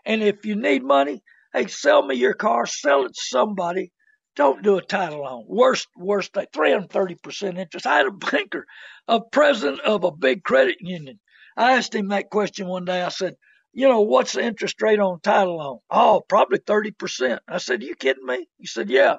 And 0.05 0.23
if 0.23 0.45
you 0.45 0.57
need 0.57 0.83
money, 0.83 1.23
hey, 1.55 1.67
sell 1.69 2.05
me 2.05 2.17
your 2.17 2.35
car, 2.35 2.67
sell 2.67 3.05
it 3.05 3.09
to 3.09 3.21
somebody 3.23 3.93
don't 4.41 4.63
do 4.63 4.79
a 4.79 4.83
title 4.83 5.25
loan. 5.25 5.45
Worst, 5.47 5.87
worst 5.95 6.33
thing, 6.33 6.47
330% 6.51 7.59
interest. 7.59 7.87
I 7.87 7.99
had 7.99 8.07
a 8.07 8.11
banker, 8.11 8.65
a 9.07 9.21
president 9.21 9.81
of 9.81 10.03
a 10.05 10.11
big 10.11 10.43
credit 10.43 10.77
union. 10.81 11.21
I 11.59 11.77
asked 11.77 11.95
him 11.95 12.09
that 12.09 12.31
question 12.31 12.67
one 12.67 12.87
day. 12.87 13.03
I 13.03 13.11
said, 13.11 13.35
you 13.75 13.87
know, 13.87 14.01
what's 14.01 14.33
the 14.33 14.43
interest 14.43 14.81
rate 14.81 14.99
on 14.99 15.21
title 15.21 15.59
loan? 15.59 15.81
Oh, 15.91 16.23
probably 16.27 16.59
30%. 16.59 17.39
I 17.47 17.59
said, 17.59 17.83
you 17.83 17.95
kidding 17.95 18.25
me? 18.25 18.47
He 18.57 18.67
said, 18.67 18.89
yeah. 18.89 19.17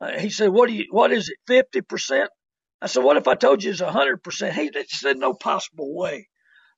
Uh, 0.00 0.18
he 0.18 0.30
said, 0.30 0.50
what 0.50 0.68
do 0.68 0.74
you, 0.74 0.86
what 0.90 1.12
is 1.12 1.30
it, 1.30 1.38
50%? 1.88 2.26
I 2.82 2.86
said, 2.88 3.04
what 3.04 3.18
if 3.18 3.28
I 3.28 3.36
told 3.36 3.62
you 3.62 3.70
it's 3.70 3.80
100%? 3.80 4.52
He 4.52 4.70
said, 4.88 5.16
no 5.16 5.32
possible 5.32 5.94
way. 5.96 6.26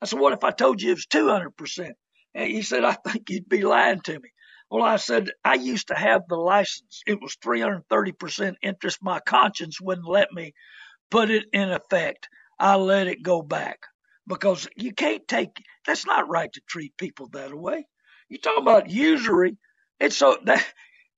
I 0.03 0.05
said, 0.05 0.19
what 0.19 0.35
if 0.35 0.45
I 0.45 0.51
told 0.51 0.83
you 0.83 0.91
it 0.91 0.95
was 0.95 1.07
200%? 1.07 1.93
And 2.35 2.51
he 2.51 2.61
said, 2.61 2.85
I 2.85 2.99
think 3.07 3.31
you'd 3.31 3.49
be 3.49 3.63
lying 3.63 4.01
to 4.03 4.13
me. 4.21 4.29
Well, 4.73 4.85
I 4.85 4.97
said, 4.99 5.31
I 5.45 5.57
used 5.57 5.91
to 5.91 5.97
have 5.97 6.23
the 6.29 6.37
license. 6.37 7.03
It 7.07 7.23
was 7.23 7.37
330% 7.45 8.57
interest. 8.65 9.01
My 9.03 9.21
conscience 9.21 9.81
wouldn't 9.81 10.09
let 10.09 10.33
me 10.33 10.45
put 11.11 11.31
it 11.31 11.45
in 11.53 11.71
effect. 11.71 12.29
I 12.59 12.77
let 12.77 13.07
it 13.07 13.23
go 13.23 13.43
back 13.43 13.81
because 14.27 14.69
you 14.77 14.93
can't 14.93 15.27
take, 15.29 15.51
that's 15.87 16.07
not 16.07 16.29
right 16.29 16.53
to 16.53 16.61
treat 16.69 16.97
people 16.97 17.29
that 17.33 17.55
way. 17.55 17.87
You 18.29 18.39
talk 18.39 18.59
about 18.59 18.91
usury. 18.91 19.57
It's 20.01 20.17
so 20.17 20.39
that 20.45 20.67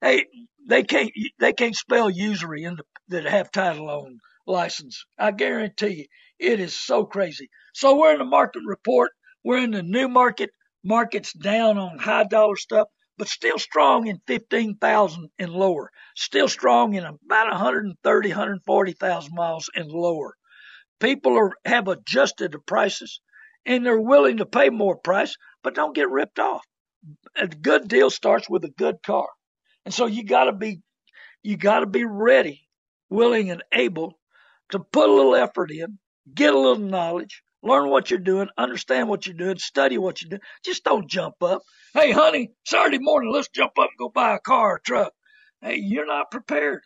they 0.03 0.27
they 0.69 0.85
can't 0.85 1.11
they 1.41 1.53
can't 1.53 1.75
spell 1.77 2.11
usury 2.11 2.65
in 2.65 2.77
the 2.77 2.85
that 3.09 3.25
have 3.25 3.51
title 3.51 3.89
on 3.89 4.19
license. 4.47 5.05
I 5.19 5.33
guarantee 5.33 5.89
you, 5.95 6.07
it 6.39 6.61
is 6.61 6.77
so 6.79 7.05
crazy. 7.05 7.49
So 7.75 7.99
we're 7.99 8.13
in 8.13 8.19
the 8.19 8.25
market 8.25 8.63
report. 8.67 9.13
We're 9.45 9.65
in 9.65 9.73
the 9.73 9.83
new 9.83 10.09
market. 10.09 10.51
Market's 10.85 11.33
down 11.33 11.79
on 11.79 11.99
high 11.99 12.25
dollar 12.25 12.57
stuff, 12.57 12.89
but 13.17 13.29
still 13.29 13.59
strong 13.59 14.07
in 14.07 14.21
15,000 14.27 15.29
and 15.39 15.53
lower. 15.53 15.91
Still 16.17 16.49
strong 16.49 16.95
in 16.95 17.05
about 17.05 17.51
130, 17.51 18.29
140,000 18.29 19.35
miles 19.35 19.71
and 19.75 19.91
lower. 19.91 20.37
People 21.01 21.37
are 21.37 21.53
have 21.65 21.89
adjusted 21.89 22.53
the 22.53 22.59
prices 22.59 23.21
and 23.67 23.85
they're 23.85 24.01
willing 24.01 24.39
to 24.39 24.47
pay 24.47 24.71
more 24.71 24.97
price, 24.97 25.37
but 25.63 25.75
don't 25.75 25.95
get 25.95 26.11
ripped 26.11 26.39
off. 26.39 26.65
A 27.37 27.47
good 27.47 27.89
deal 27.89 28.11
starts 28.11 28.49
with 28.49 28.65
a 28.65 28.71
good 28.71 28.97
car. 29.05 29.29
And 29.85 29.93
so 29.93 30.07
you 30.07 30.25
got 30.25 30.45
to 30.45 30.53
be 30.53 30.81
you 31.43 31.57
got 31.57 31.81
to 31.81 31.87
be 31.87 32.05
ready, 32.05 32.67
willing 33.11 33.51
and 33.51 33.63
able 33.73 34.19
to 34.71 34.81
put 34.81 35.11
a 35.11 35.13
little 35.13 35.37
effort 35.37 35.71
in, 35.71 35.99
get 36.35 36.55
a 36.55 36.59
little 36.59 36.83
knowledge, 36.83 37.43
learn 37.65 37.89
what 37.89 38.11
you're 38.11 38.21
doing, 38.21 38.49
understand 38.59 39.09
what 39.09 39.27
you're 39.27 39.35
doing, 39.37 39.59
study 39.59 39.99
what 39.99 40.21
you're 40.23 40.31
doing. 40.31 40.43
Just 40.65 40.85
don't 40.85 41.09
jump 41.09 41.43
up. 41.43 41.63
Hey, 41.95 42.13
honey, 42.13 42.51
Saturday 42.65 42.99
morning, 43.01 43.33
let's 43.33 43.49
jump 43.49 43.73
up 43.79 43.89
and 43.91 43.99
go 43.99 44.09
buy 44.09 44.37
a 44.37 44.39
car 44.39 44.75
or 44.75 44.81
truck. 44.85 45.13
Hey, 45.63 45.77
you're 45.77 46.07
not 46.07 46.31
prepared. 46.31 46.83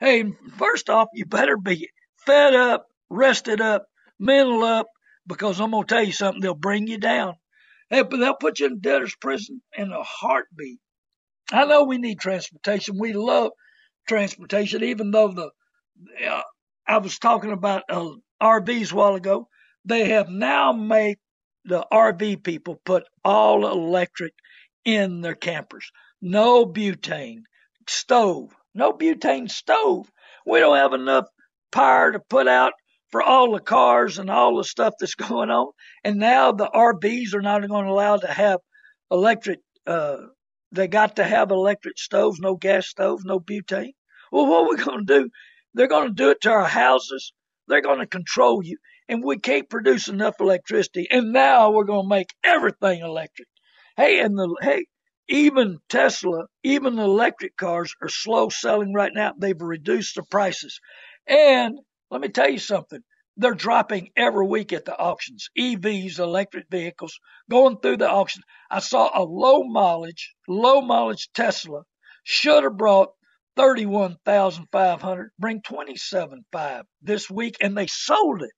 Hey, 0.00 0.24
first 0.56 0.90
off, 0.90 1.08
you 1.14 1.26
better 1.26 1.56
be 1.56 1.90
fed 2.24 2.54
up, 2.54 2.86
rested 3.10 3.60
up, 3.60 3.86
mental 4.18 4.62
up, 4.64 4.86
because 5.26 5.60
I'm 5.60 5.70
going 5.70 5.84
to 5.86 5.94
tell 5.94 6.04
you 6.04 6.12
something, 6.12 6.40
they'll 6.40 6.54
bring 6.54 6.86
you 6.86 6.98
down. 6.98 7.34
Hey, 7.90 8.02
but 8.02 8.16
they'll 8.18 8.34
put 8.34 8.58
you 8.58 8.66
in 8.66 8.80
debtor's 8.80 9.14
prison 9.14 9.62
in 9.76 9.92
a 9.92 10.02
heartbeat. 10.02 10.78
I 11.52 11.64
know 11.66 11.84
we 11.84 11.98
need 11.98 12.18
transportation. 12.18 12.98
We 12.98 13.12
love 13.12 13.52
transportation, 14.08 14.82
even 14.82 15.10
though 15.10 15.28
the 15.28 15.50
uh, 16.28 16.42
I 16.86 16.98
was 16.98 17.18
talking 17.18 17.52
about 17.52 17.84
uh, 17.88 18.10
RVs 18.42 18.92
a 18.92 18.96
while 18.96 19.14
ago. 19.14 19.48
They 19.86 20.10
have 20.10 20.28
now 20.28 20.72
made 20.72 21.18
the 21.64 21.86
RV 21.92 22.42
people 22.42 22.80
put 22.84 23.04
all 23.24 23.66
electric 23.66 24.34
in 24.84 25.20
their 25.20 25.34
campers. 25.34 25.90
No 26.20 26.66
butane 26.66 27.42
stove. 27.88 28.54
No 28.74 28.92
butane 28.92 29.50
stove. 29.50 30.10
We 30.44 30.58
don't 30.60 30.76
have 30.76 30.92
enough 30.92 31.26
power 31.70 32.12
to 32.12 32.18
put 32.18 32.48
out 32.48 32.72
for 33.10 33.22
all 33.22 33.52
the 33.52 33.60
cars 33.60 34.18
and 34.18 34.28
all 34.28 34.56
the 34.56 34.64
stuff 34.64 34.94
that's 34.98 35.14
going 35.28 35.50
on. 35.50 35.70
And 36.04 36.18
now 36.18 36.52
the 36.52 36.68
RVs 36.68 37.34
are 37.34 37.42
not 37.42 37.66
going 37.66 37.86
to 37.86 37.92
allow 37.92 38.16
to 38.16 38.26
have 38.26 38.60
electric. 39.10 39.60
Uh, 39.86 40.18
they 40.72 40.88
got 40.88 41.16
to 41.16 41.24
have 41.24 41.52
electric 41.52 41.98
stoves, 41.98 42.40
no 42.40 42.56
gas 42.56 42.88
stoves, 42.88 43.24
no 43.24 43.38
butane. 43.38 43.94
Well, 44.32 44.46
what 44.46 44.64
are 44.64 44.70
we 44.70 44.84
going 44.84 45.06
to 45.06 45.20
do? 45.20 45.30
They're 45.74 45.86
going 45.86 46.08
to 46.08 46.14
do 46.14 46.30
it 46.30 46.40
to 46.40 46.50
our 46.50 46.64
houses. 46.64 47.32
They're 47.68 47.82
going 47.82 48.00
to 48.00 48.06
control 48.06 48.64
you. 48.64 48.78
And 49.08 49.22
we 49.22 49.38
can't 49.38 49.70
produce 49.70 50.08
enough 50.08 50.34
electricity. 50.40 51.06
And 51.10 51.32
now 51.32 51.70
we're 51.70 51.84
going 51.84 52.04
to 52.04 52.08
make 52.08 52.34
everything 52.44 53.00
electric. 53.00 53.48
Hey, 53.96 54.20
and 54.20 54.36
the, 54.36 54.54
hey, 54.60 54.86
even 55.28 55.78
Tesla, 55.88 56.46
even 56.62 56.98
electric 56.98 57.56
cars 57.56 57.94
are 58.02 58.08
slow 58.08 58.48
selling 58.48 58.92
right 58.92 59.12
now. 59.14 59.32
They've 59.38 59.60
reduced 59.60 60.16
the 60.16 60.22
prices. 60.22 60.80
And 61.26 61.78
let 62.10 62.20
me 62.20 62.28
tell 62.28 62.50
you 62.50 62.58
something. 62.58 63.00
They're 63.36 63.54
dropping 63.54 64.10
every 64.16 64.46
week 64.46 64.72
at 64.72 64.84
the 64.84 64.96
auctions. 64.96 65.48
EVs, 65.58 66.18
electric 66.18 66.66
vehicles, 66.70 67.18
going 67.50 67.78
through 67.78 67.98
the 67.98 68.08
auction. 68.08 68.42
I 68.70 68.78
saw 68.78 69.10
a 69.14 69.22
low 69.22 69.62
mileage, 69.64 70.34
low 70.48 70.80
mileage 70.80 71.28
Tesla 71.34 71.82
should 72.24 72.64
have 72.64 72.76
brought 72.76 73.10
31,500, 73.56 75.30
bring 75.38 75.60
27.5 75.62 76.82
this 77.02 77.30
week, 77.30 77.56
and 77.60 77.76
they 77.76 77.86
sold 77.86 78.42
it. 78.42 78.50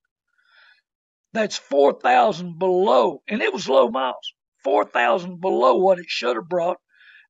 That's 1.32 1.56
4,000 1.56 2.58
below, 2.58 3.22
and 3.28 3.42
it 3.42 3.52
was 3.52 3.68
low 3.68 3.88
miles, 3.88 4.34
4,000 4.64 5.40
below 5.40 5.76
what 5.76 5.98
it 5.98 6.06
should 6.08 6.36
have 6.36 6.48
brought, 6.48 6.78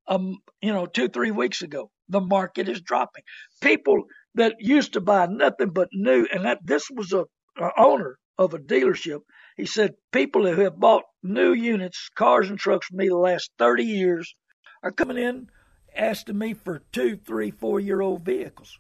um, 0.07 0.39
you 0.63 0.73
know, 0.73 0.87
two, 0.87 1.09
three 1.09 1.31
weeks 1.31 1.63
ago. 1.63 1.91
The 2.09 2.21
market 2.21 2.69
is 2.69 2.81
dropping. 2.81 3.25
People 3.61 4.05
that 4.35 4.57
used 4.61 4.95
to 4.95 5.01
buy 5.01 5.27
nothing 5.27 5.71
but 5.71 5.89
new, 5.93 6.27
and 6.33 6.45
that 6.45 6.61
this 6.65 6.89
was 6.91 7.13
a, 7.13 7.25
a 7.61 7.71
owner 7.77 8.19
of 8.39 8.55
a 8.55 8.59
dealership. 8.59 9.21
He 9.57 9.67
said 9.67 9.95
people 10.13 10.47
who 10.47 10.63
have 10.63 10.79
bought 10.79 11.03
new 11.23 11.53
units, 11.53 12.09
cars 12.15 12.49
and 12.49 12.59
trucks 12.59 12.87
from 12.87 12.99
me 12.99 13.09
the 13.09 13.17
last 13.17 13.51
30 13.59 13.85
years 13.85 14.35
are 14.83 14.93
coming 14.93 15.19
in 15.19 15.49
asking 15.97 16.39
me 16.39 16.55
for 16.55 16.83
two, 16.93 17.17
three, 17.17 17.51
four 17.51 17.81
year 17.81 18.01
old 18.01 18.25
vehicles. 18.25 18.79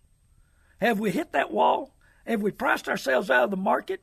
Have 0.80 1.00
we 1.00 1.10
hit 1.10 1.32
that 1.32 1.50
wall? 1.50 1.94
Have 2.26 2.42
we 2.42 2.52
priced 2.52 2.88
ourselves 2.88 3.30
out 3.30 3.44
of 3.44 3.50
the 3.50 3.56
market? 3.56 4.00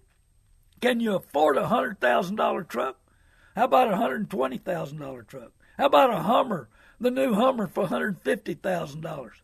Can 0.81 0.99
you 0.99 1.15
afford 1.15 1.57
a 1.57 1.67
hundred 1.67 1.99
thousand 1.99 2.35
dollar 2.35 2.63
truck? 2.63 2.97
How 3.55 3.65
about 3.65 3.91
a 3.91 3.97
hundred 3.97 4.29
twenty 4.29 4.57
thousand 4.57 4.99
dollar 4.99 5.23
truck? 5.23 5.51
How 5.77 5.85
about 5.87 6.13
a 6.13 6.19
Hummer, 6.19 6.69
the 6.99 7.11
new 7.11 7.33
Hummer 7.33 7.67
for 7.67 7.87
hundred 7.87 8.21
fifty 8.21 8.53
thousand 8.53 9.01
dollars? 9.01 9.41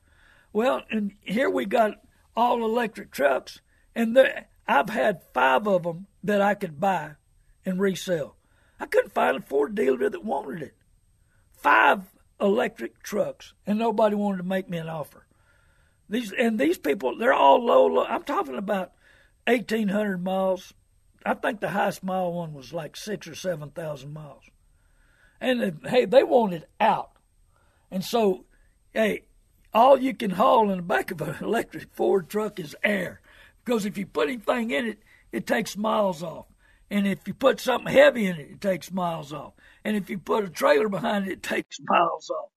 Well, 0.54 0.84
and 0.90 1.14
here 1.22 1.50
we 1.50 1.66
got 1.66 2.02
all 2.36 2.64
electric 2.64 3.12
trucks, 3.12 3.62
and 3.96 4.18
I've 4.68 4.90
had 4.90 5.22
five 5.34 5.68
of 5.68 5.84
them 5.84 6.08
that 6.24 6.42
I 6.42 6.54
could 6.54 6.80
buy 6.80 7.12
and 7.66 7.80
resell. 7.80 8.36
I 8.80 8.86
couldn't 8.86 9.14
find 9.14 9.38
a 9.38 9.42
Ford 9.42 9.76
dealer 9.76 10.10
that 10.10 10.26
wanted 10.26 10.62
it. 10.62 10.76
Five 11.54 12.02
electric 12.40 13.04
trucks, 13.04 13.54
and 13.66 13.78
nobody 13.78 14.16
wanted 14.16 14.38
to 14.38 14.44
make 14.44 14.70
me 14.70 14.78
an 14.78 14.90
offer. 14.90 15.26
These 16.10 16.34
and 16.34 16.60
these 16.60 16.78
people, 16.78 17.18
they're 17.18 17.34
all 17.34 17.64
low. 17.64 17.88
low 17.88 18.06
I'm 18.06 18.24
talking 18.24 18.58
about 18.58 18.92
eighteen 19.48 19.88
hundred 19.88 20.24
miles. 20.24 20.74
I 21.26 21.34
think 21.34 21.60
the 21.60 21.70
highest 21.70 22.04
mile 22.04 22.32
one 22.32 22.54
was 22.54 22.74
like 22.74 22.96
six 22.96 23.28
or 23.28 23.36
seven 23.36 23.70
thousand 23.70 24.14
miles. 24.14 24.44
And 25.40 25.64
uh, 25.64 25.90
hey, 25.90 26.06
they 26.06 26.24
wanted 26.24 26.68
out, 26.80 27.12
and 27.90 28.04
so 28.04 28.46
hey, 28.94 29.24
all 29.74 30.00
you 30.00 30.14
can 30.14 30.32
haul 30.32 30.70
in 30.70 30.78
the 30.78 30.84
back 30.84 31.12
of 31.12 31.22
an 31.22 31.36
electric 31.42 31.94
Ford 31.94 32.30
truck 32.30 32.60
is 32.60 32.76
air, 32.84 33.22
because 33.64 33.86
if 33.86 33.98
you 33.98 34.06
put 34.06 34.30
anything 34.30 34.72
in 34.72 34.86
it, 34.86 35.00
it 35.32 35.48
takes 35.48 35.78
miles 35.78 36.24
off. 36.24 36.46
And 36.90 37.08
if 37.08 37.26
you 37.26 37.34
put 37.34 37.62
something 37.62 37.92
heavy 37.92 38.26
in 38.26 38.36
it, 38.36 38.50
it 38.52 38.62
takes 38.62 38.92
miles 38.92 39.32
off. 39.32 39.54
And 39.86 39.96
if 39.96 40.10
you 40.10 40.18
put 40.18 40.44
a 40.44 40.50
trailer 40.50 40.90
behind 40.90 41.26
it, 41.26 41.32
it 41.32 41.44
takes 41.44 41.78
miles 41.82 42.30
off. 42.30 42.50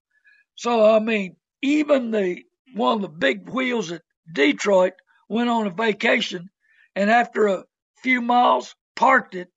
So, 0.55 0.93
I 0.93 0.99
mean, 0.99 1.37
even 1.61 2.11
the 2.11 2.43
one 2.73 2.95
of 2.97 3.01
the 3.01 3.07
big 3.07 3.49
wheels 3.49 3.91
at 3.91 4.01
Detroit 4.31 4.93
went 5.29 5.49
on 5.49 5.67
a 5.67 5.69
vacation 5.69 6.49
and 6.95 7.09
after 7.09 7.47
a 7.47 7.63
few 8.05 8.21
miles 8.21 8.75
parked 8.95 9.35
it 9.35 9.49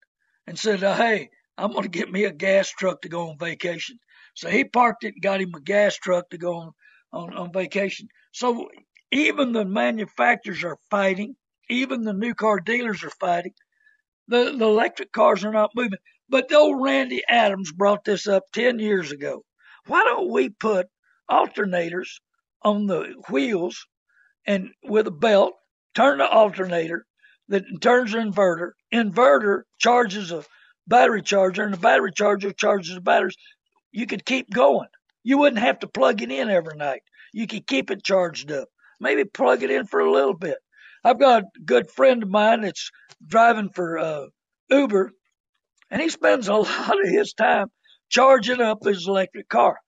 and 0.46 0.58
said, 0.58 0.82
uh, 0.82 0.96
Hey, 0.96 1.30
I'm 1.56 1.72
going 1.72 1.84
to 1.84 1.88
get 1.88 2.10
me 2.10 2.24
a 2.24 2.32
gas 2.32 2.70
truck 2.70 3.02
to 3.02 3.08
go 3.08 3.30
on 3.30 3.38
vacation. 3.38 3.98
So 4.34 4.48
he 4.48 4.64
parked 4.64 5.04
it 5.04 5.14
and 5.14 5.22
got 5.22 5.40
him 5.40 5.54
a 5.54 5.60
gas 5.60 5.96
truck 5.96 6.30
to 6.30 6.38
go 6.38 6.54
on, 6.56 6.72
on, 7.12 7.34
on 7.34 7.52
vacation. 7.52 8.08
So 8.32 8.68
even 9.12 9.52
the 9.52 9.64
manufacturers 9.64 10.64
are 10.64 10.78
fighting, 10.90 11.36
even 11.70 12.04
the 12.04 12.12
new 12.12 12.34
car 12.34 12.60
dealers 12.60 13.04
are 13.04 13.12
fighting 13.20 13.52
the, 14.28 14.54
the 14.56 14.66
electric 14.66 15.12
cars 15.12 15.44
are 15.44 15.52
not 15.52 15.74
moving. 15.74 15.98
But 16.28 16.52
old 16.52 16.82
Randy 16.82 17.22
Adams 17.26 17.72
brought 17.72 18.04
this 18.04 18.26
up 18.26 18.44
10 18.52 18.78
years 18.78 19.10
ago. 19.10 19.44
Why 19.86 20.04
don't 20.04 20.30
we 20.30 20.50
put 20.50 20.86
alternators 21.30 22.08
on 22.62 22.86
the 22.86 23.14
wheels 23.30 23.86
and 24.46 24.70
with 24.84 25.06
a 25.06 25.12
belt, 25.12 25.54
turn 25.94 26.18
the 26.18 26.28
alternator 26.28 27.06
that 27.48 27.64
turns 27.80 28.12
the 28.12 28.18
inverter. 28.18 28.72
Inverter 28.92 29.62
charges 29.78 30.32
a 30.32 30.44
battery 30.86 31.22
charger, 31.22 31.64
and 31.64 31.74
the 31.74 31.78
battery 31.78 32.12
charger 32.14 32.52
charges 32.52 32.94
the 32.94 33.00
batteries. 33.00 33.36
You 33.92 34.06
could 34.06 34.24
keep 34.24 34.50
going. 34.50 34.88
You 35.22 35.38
wouldn't 35.38 35.62
have 35.62 35.80
to 35.80 35.88
plug 35.88 36.22
it 36.22 36.30
in 36.30 36.50
every 36.50 36.76
night. 36.76 37.02
You 37.32 37.46
could 37.46 37.66
keep 37.66 37.90
it 37.90 38.04
charged 38.04 38.50
up. 38.50 38.68
Maybe 39.00 39.24
plug 39.24 39.62
it 39.62 39.70
in 39.70 39.86
for 39.86 40.00
a 40.00 40.10
little 40.10 40.36
bit. 40.36 40.58
I've 41.04 41.18
got 41.18 41.42
a 41.42 41.60
good 41.64 41.90
friend 41.90 42.22
of 42.22 42.28
mine 42.28 42.62
that's 42.62 42.90
driving 43.26 43.70
for 43.70 43.98
uh, 43.98 44.26
Uber, 44.70 45.12
and 45.90 46.02
he 46.02 46.08
spends 46.08 46.48
a 46.48 46.54
lot 46.54 47.04
of 47.04 47.08
his 47.08 47.32
time 47.34 47.68
charging 48.08 48.60
up 48.60 48.84
his 48.84 49.06
electric 49.06 49.48
car, 49.48 49.78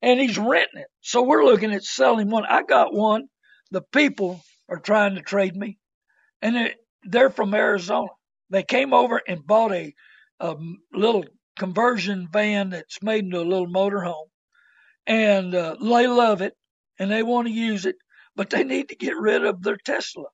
and 0.00 0.20
he's 0.20 0.38
renting 0.38 0.80
it. 0.80 0.88
So 1.00 1.22
we're 1.22 1.44
looking 1.44 1.72
at 1.72 1.84
selling 1.84 2.30
one. 2.30 2.44
I 2.46 2.62
got 2.62 2.94
one. 2.94 3.26
The 3.70 3.82
people 3.92 4.42
are 4.68 4.78
trying 4.78 5.14
to 5.16 5.22
trade 5.22 5.56
me, 5.56 5.78
and 6.40 6.72
they're 7.04 7.30
from 7.30 7.54
Arizona. 7.54 8.08
They 8.50 8.62
came 8.62 8.92
over 8.92 9.20
and 9.26 9.46
bought 9.46 9.72
a, 9.72 9.94
a 10.40 10.56
little 10.92 11.24
conversion 11.58 12.28
van 12.32 12.70
that's 12.70 13.02
made 13.02 13.24
into 13.24 13.40
a 13.40 13.44
little 13.44 13.66
motorhome, 13.68 14.28
and 15.06 15.54
uh, 15.54 15.76
they 15.80 16.06
love 16.06 16.42
it 16.42 16.54
and 16.98 17.10
they 17.10 17.22
want 17.22 17.48
to 17.48 17.52
use 17.52 17.86
it, 17.86 17.96
but 18.36 18.50
they 18.50 18.64
need 18.64 18.88
to 18.90 18.96
get 18.96 19.16
rid 19.16 19.44
of 19.44 19.62
their 19.62 19.76
Tesla. 19.76 20.24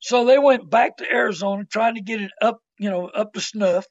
So 0.00 0.24
they 0.24 0.38
went 0.38 0.68
back 0.68 0.96
to 0.96 1.10
Arizona 1.10 1.64
trying 1.64 1.94
to 1.94 2.02
get 2.02 2.20
it 2.20 2.32
up, 2.40 2.58
you 2.78 2.90
know, 2.90 3.06
up 3.06 3.32
to 3.34 3.40
snuff 3.40 3.86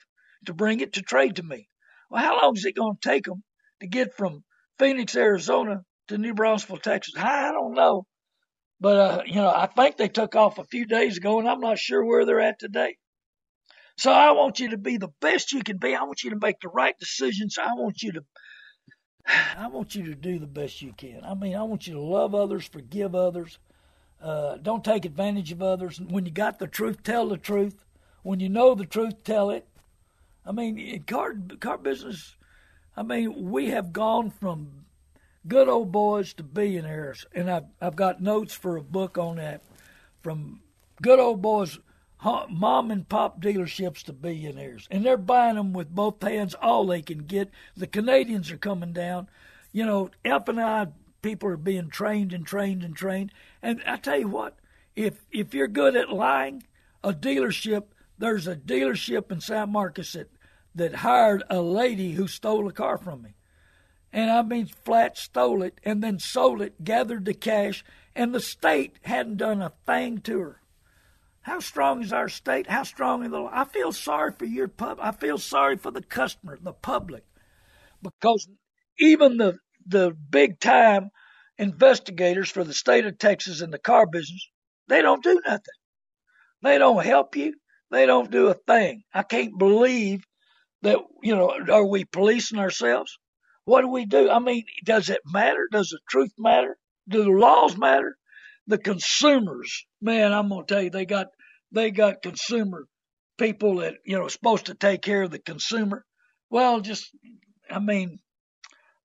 to 0.45 0.53
bring 0.53 0.81
it 0.81 0.93
to 0.93 1.01
trade 1.01 1.37
to 1.37 1.43
me. 1.43 1.69
Well, 2.09 2.21
how 2.21 2.41
long 2.41 2.57
is 2.57 2.65
it 2.65 2.75
going 2.75 2.97
to 3.01 3.09
take 3.09 3.23
them 3.23 3.43
to 3.79 3.87
get 3.87 4.13
from 4.13 4.43
Phoenix, 4.77 5.15
Arizona 5.15 5.83
to 6.09 6.17
New 6.17 6.33
Braunfels, 6.33 6.81
Texas? 6.81 7.13
I 7.17 7.51
don't 7.51 7.73
know. 7.73 8.05
But, 8.81 8.97
uh, 8.97 9.23
you 9.27 9.35
know, 9.35 9.49
I 9.49 9.67
think 9.67 9.95
they 9.95 10.09
took 10.09 10.35
off 10.35 10.57
a 10.57 10.65
few 10.65 10.85
days 10.85 11.17
ago, 11.17 11.39
and 11.39 11.47
I'm 11.47 11.59
not 11.61 11.77
sure 11.77 12.03
where 12.03 12.25
they're 12.25 12.41
at 12.41 12.59
today. 12.59 12.97
So 13.97 14.11
I 14.11 14.31
want 14.31 14.59
you 14.59 14.69
to 14.69 14.77
be 14.77 14.97
the 14.97 15.11
best 15.21 15.53
you 15.53 15.61
can 15.61 15.77
be. 15.77 15.95
I 15.95 16.03
want 16.03 16.23
you 16.23 16.31
to 16.31 16.39
make 16.41 16.59
the 16.59 16.69
right 16.69 16.97
decisions. 16.99 17.57
I 17.59 17.73
want 17.75 18.01
you 18.01 18.13
to 18.13 18.23
I 19.57 19.67
want 19.67 19.93
you 19.93 20.05
to 20.05 20.15
do 20.15 20.39
the 20.39 20.47
best 20.47 20.81
you 20.81 20.93
can. 20.93 21.21
I 21.23 21.35
mean, 21.35 21.55
I 21.55 21.61
want 21.61 21.85
you 21.85 21.93
to 21.93 22.01
love 22.01 22.33
others, 22.33 22.65
forgive 22.65 23.13
others. 23.13 23.59
Uh, 24.19 24.57
don't 24.57 24.83
take 24.83 25.05
advantage 25.05 25.51
of 25.51 25.61
others. 25.61 25.99
When 25.99 26.25
you 26.25 26.31
got 26.31 26.57
the 26.57 26.67
truth, 26.67 27.03
tell 27.03 27.27
the 27.29 27.37
truth. 27.37 27.85
When 28.23 28.39
you 28.39 28.49
know 28.49 28.73
the 28.73 28.85
truth, 28.85 29.23
tell 29.23 29.51
it. 29.51 29.67
I 30.43 30.51
mean, 30.51 30.79
in 30.79 31.03
car 31.03 31.35
car 31.59 31.77
business, 31.77 32.35
I 32.97 33.03
mean, 33.03 33.51
we 33.51 33.67
have 33.69 33.93
gone 33.93 34.31
from 34.31 34.80
good 35.47 35.67
old 35.67 35.91
boys 35.91 36.33
to 36.33 36.43
billionaires, 36.43 37.25
and 37.33 37.49
I've 37.49 37.65
I've 37.81 37.95
got 37.95 38.21
notes 38.21 38.53
for 38.53 38.77
a 38.77 38.83
book 38.83 39.17
on 39.17 39.37
that, 39.37 39.61
from 40.21 40.61
good 41.01 41.19
old 41.19 41.41
boys 41.41 41.79
mom 42.49 42.91
and 42.91 43.09
pop 43.09 43.41
dealerships 43.41 44.03
to 44.03 44.13
billionaires, 44.13 44.87
and 44.91 45.05
they're 45.05 45.17
buying 45.17 45.55
them 45.55 45.73
with 45.73 45.89
both 45.89 46.21
hands, 46.21 46.53
all 46.53 46.85
they 46.85 47.01
can 47.01 47.19
get. 47.19 47.49
The 47.75 47.87
Canadians 47.87 48.51
are 48.51 48.57
coming 48.57 48.93
down. 48.93 49.27
You 49.71 49.85
know, 49.85 50.11
F 50.23 50.47
and 50.47 50.61
I 50.61 50.87
people 51.21 51.49
are 51.49 51.57
being 51.57 51.89
trained 51.89 52.33
and 52.33 52.45
trained 52.45 52.83
and 52.83 52.95
trained. 52.95 53.31
And 53.61 53.81
I 53.85 53.97
tell 53.97 54.19
you 54.19 54.27
what, 54.27 54.57
if 54.95 55.25
if 55.31 55.53
you're 55.53 55.67
good 55.67 55.95
at 55.95 56.11
lying, 56.11 56.63
a 57.03 57.13
dealership 57.13 57.85
there's 58.17 58.47
a 58.47 58.55
dealership 58.55 59.31
in 59.31 59.41
San 59.41 59.71
Marcos 59.71 60.13
that 60.13 60.29
that 60.75 60.95
hired 60.95 61.43
a 61.49 61.59
lady 61.61 62.13
who 62.13 62.27
stole 62.27 62.67
a 62.67 62.71
car 62.71 62.97
from 62.97 63.23
me. 63.23 63.31
And 64.13 64.29
I 64.29 64.41
mean 64.41 64.67
flat 64.67 65.17
stole 65.17 65.63
it 65.63 65.79
and 65.83 66.03
then 66.03 66.19
sold 66.19 66.61
it, 66.61 66.83
gathered 66.83 67.25
the 67.25 67.33
cash, 67.33 67.83
and 68.15 68.33
the 68.33 68.39
state 68.41 68.97
hadn't 69.03 69.37
done 69.37 69.61
a 69.61 69.71
thing 69.85 70.19
to 70.21 70.39
her. 70.39 70.61
How 71.43 71.59
strong 71.59 72.03
is 72.03 72.13
our 72.13 72.29
state? 72.29 72.67
How 72.67 72.83
strong 72.83 73.23
is 73.23 73.31
the 73.31 73.49
I 73.51 73.65
feel 73.65 73.91
sorry 73.91 74.31
for 74.37 74.45
your 74.45 74.67
pub. 74.67 74.99
I 75.01 75.11
feel 75.11 75.37
sorry 75.37 75.77
for 75.77 75.91
the 75.91 76.03
customer, 76.03 76.57
the 76.61 76.73
public, 76.73 77.23
because 78.01 78.47
even 78.99 79.37
the 79.37 79.57
the 79.85 80.15
big 80.29 80.59
time 80.59 81.09
investigators 81.57 82.51
for 82.51 82.63
the 82.63 82.73
state 82.73 83.05
of 83.05 83.17
Texas 83.17 83.61
in 83.61 83.71
the 83.71 83.79
car 83.79 84.05
business, 84.05 84.49
they 84.87 85.01
don't 85.01 85.23
do 85.23 85.41
nothing. 85.45 85.79
They 86.61 86.77
don't 86.77 87.03
help 87.03 87.35
you. 87.35 87.55
They 87.89 88.05
don't 88.05 88.29
do 88.29 88.47
a 88.47 88.53
thing. 88.53 89.03
I 89.13 89.23
can't 89.23 89.57
believe 89.57 90.23
that 90.83 90.99
you 91.23 91.35
know. 91.35 91.55
Are 91.71 91.85
we 91.85 92.05
policing 92.05 92.59
ourselves? 92.59 93.17
What 93.65 93.81
do 93.81 93.87
we 93.87 94.05
do? 94.05 94.29
I 94.29 94.39
mean, 94.39 94.63
does 94.85 95.09
it 95.09 95.21
matter? 95.25 95.67
Does 95.71 95.89
the 95.89 95.99
truth 96.09 96.33
matter? 96.37 96.77
Do 97.07 97.23
the 97.23 97.29
laws 97.31 97.77
matter? 97.77 98.17
the 98.67 98.77
consumers, 98.77 99.85
man, 100.01 100.33
I'm 100.33 100.49
gonna 100.49 100.65
tell 100.65 100.81
you, 100.81 100.89
they 100.89 101.05
got 101.05 101.27
they 101.71 101.91
got 101.91 102.21
consumer 102.21 102.87
people 103.37 103.77
that 103.77 103.95
you 104.05 104.17
know 104.17 104.27
supposed 104.27 104.67
to 104.67 104.75
take 104.75 105.01
care 105.01 105.23
of 105.23 105.31
the 105.31 105.39
consumer. 105.39 106.05
Well, 106.49 106.81
just 106.81 107.09
I 107.69 107.79
mean, 107.79 108.19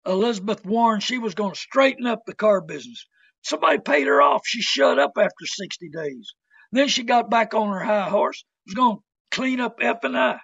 Elizabeth 0.07 0.65
Warren, 0.65 1.01
she 1.01 1.19
was 1.19 1.35
to 1.55 1.61
straighten 1.61 2.07
up 2.07 2.21
the 2.27 2.35
car 2.35 2.61
business. 2.61 3.07
Somebody 3.43 3.79
paid 3.79 4.07
her 4.07 4.21
off. 4.21 4.43
She 4.45 4.61
shut 4.61 4.99
up 4.99 5.13
after 5.17 5.47
60 5.47 5.89
days. 5.91 6.35
Then 6.73 6.89
she 6.89 7.05
got 7.05 7.31
back 7.31 7.55
on 7.55 7.69
her 7.73 7.85
high 7.85 8.09
horse. 8.09 8.45
Was 8.67 8.75
to 8.75 9.03
clean 9.31 9.61
up 9.61 9.79
F 9.81 9.99
and 10.03 10.17
I. 10.17 10.39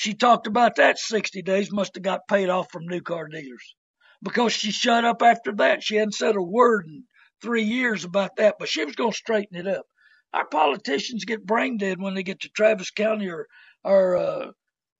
She 0.00 0.14
talked 0.14 0.46
about 0.46 0.76
that 0.76 0.98
60 0.98 1.42
days. 1.42 1.70
Must 1.70 1.94
have 1.94 2.02
got 2.02 2.26
paid 2.26 2.48
off 2.48 2.72
from 2.72 2.86
new 2.86 3.02
car 3.02 3.28
dealers 3.28 3.74
because 4.22 4.54
she 4.54 4.70
shut 4.70 5.04
up 5.04 5.20
after 5.20 5.52
that. 5.56 5.82
She 5.82 5.96
hadn't 5.96 6.14
said 6.14 6.36
a 6.36 6.42
word 6.42 6.86
in 6.86 7.04
three 7.42 7.64
years 7.64 8.04
about 8.04 8.36
that, 8.36 8.56
but 8.58 8.70
she 8.70 8.82
was 8.82 8.96
going 8.96 9.10
to 9.12 9.16
straighten 9.18 9.58
it 9.58 9.66
up. 9.66 9.84
Our 10.32 10.46
politicians 10.46 11.26
get 11.26 11.44
brain 11.44 11.76
dead 11.76 12.00
when 12.00 12.14
they 12.14 12.22
get 12.22 12.40
to 12.40 12.48
Travis 12.48 12.90
County 12.90 13.28
or, 13.28 13.46
or 13.84 14.16
uh, 14.16 14.46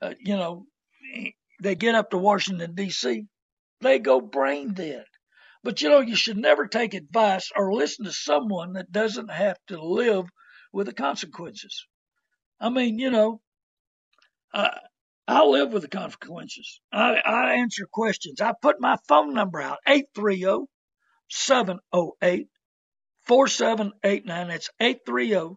uh, 0.03 0.13
you 0.19 0.37
know, 0.37 0.67
they 1.63 1.77
get 1.77 1.95
up 1.95 2.11
to 2.11 2.19
Washington 2.19 2.75
D.C. 2.75 3.25
They 3.81 4.01
go 4.01 4.21
brain 4.21 4.75
dead. 4.75 5.07
But 5.65 5.81
you 5.81 5.89
know, 5.89 6.01
you 6.01 6.15
should 6.15 6.37
never 6.37 6.67
take 6.67 6.93
advice 6.93 7.51
or 7.57 7.73
listen 7.73 8.05
to 8.05 8.13
someone 8.13 8.75
that 8.75 8.93
doesn't 8.93 9.31
have 9.31 9.57
to 9.69 9.83
live 9.83 10.27
with 10.75 10.89
the 10.89 10.93
consequences. 10.93 11.87
I 12.61 12.69
mean, 12.69 12.99
you 12.99 13.11
know, 13.11 13.41
I, 14.53 14.79
I 15.31 15.45
live 15.45 15.73
with 15.73 15.83
the 15.83 15.89
consequences. 15.89 16.81
I, 16.93 17.15
I 17.25 17.55
answer 17.61 17.87
questions. 17.87 18.41
I 18.41 18.53
put 18.61 18.81
my 18.81 18.97
phone 19.07 19.33
number 19.33 19.61
out, 19.61 19.79
830 19.87 20.67
708 21.29 22.49
4789. 23.29 24.49
That's 24.49 24.71
830 24.81 25.57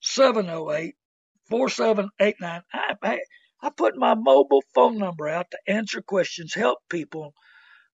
708 0.00 0.96
4789. 1.48 2.62
I, 2.72 3.18
I 3.62 3.70
put 3.70 3.96
my 3.96 4.14
mobile 4.16 4.64
phone 4.74 4.98
number 4.98 5.28
out 5.28 5.52
to 5.52 5.72
answer 5.72 6.02
questions, 6.02 6.52
help 6.52 6.78
people, 6.88 7.32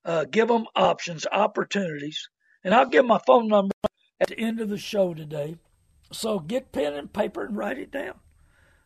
uh, 0.06 0.24
give 0.24 0.48
them 0.48 0.64
options, 0.74 1.26
opportunities. 1.30 2.30
And 2.64 2.72
I'll 2.74 2.88
give 2.88 3.04
my 3.04 3.20
phone 3.26 3.48
number 3.48 3.74
at 4.18 4.28
the 4.28 4.38
end 4.38 4.60
of 4.60 4.70
the 4.70 4.78
show 4.78 5.12
today. 5.12 5.56
So 6.10 6.38
get 6.38 6.72
pen 6.72 6.94
and 6.94 7.12
paper 7.12 7.44
and 7.44 7.54
write 7.54 7.78
it 7.78 7.90
down. 7.90 8.14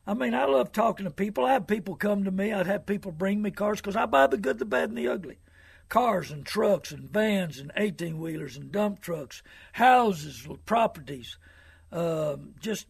I 0.06 0.14
mean, 0.14 0.34
I 0.34 0.44
love 0.44 0.70
talking 0.70 1.04
to 1.04 1.10
people. 1.10 1.46
I 1.46 1.54
have 1.54 1.66
people 1.66 1.96
come 1.96 2.24
to 2.24 2.30
me. 2.30 2.52
I'd 2.52 2.66
have 2.66 2.84
people 2.86 3.10
bring 3.10 3.40
me 3.40 3.50
cars 3.50 3.80
because 3.80 3.96
I 3.96 4.06
buy 4.06 4.26
the 4.26 4.36
good, 4.36 4.58
the 4.58 4.64
bad, 4.64 4.90
and 4.90 4.98
the 4.98 5.08
ugly 5.08 5.38
cars 5.88 6.30
and 6.30 6.44
trucks 6.44 6.90
and 6.90 7.10
vans 7.10 7.58
and 7.58 7.70
18 7.76 8.18
wheelers 8.18 8.56
and 8.56 8.72
dump 8.72 9.00
trucks, 9.00 9.42
houses, 9.72 10.46
properties, 10.66 11.38
uh, 11.92 12.36
just 12.60 12.86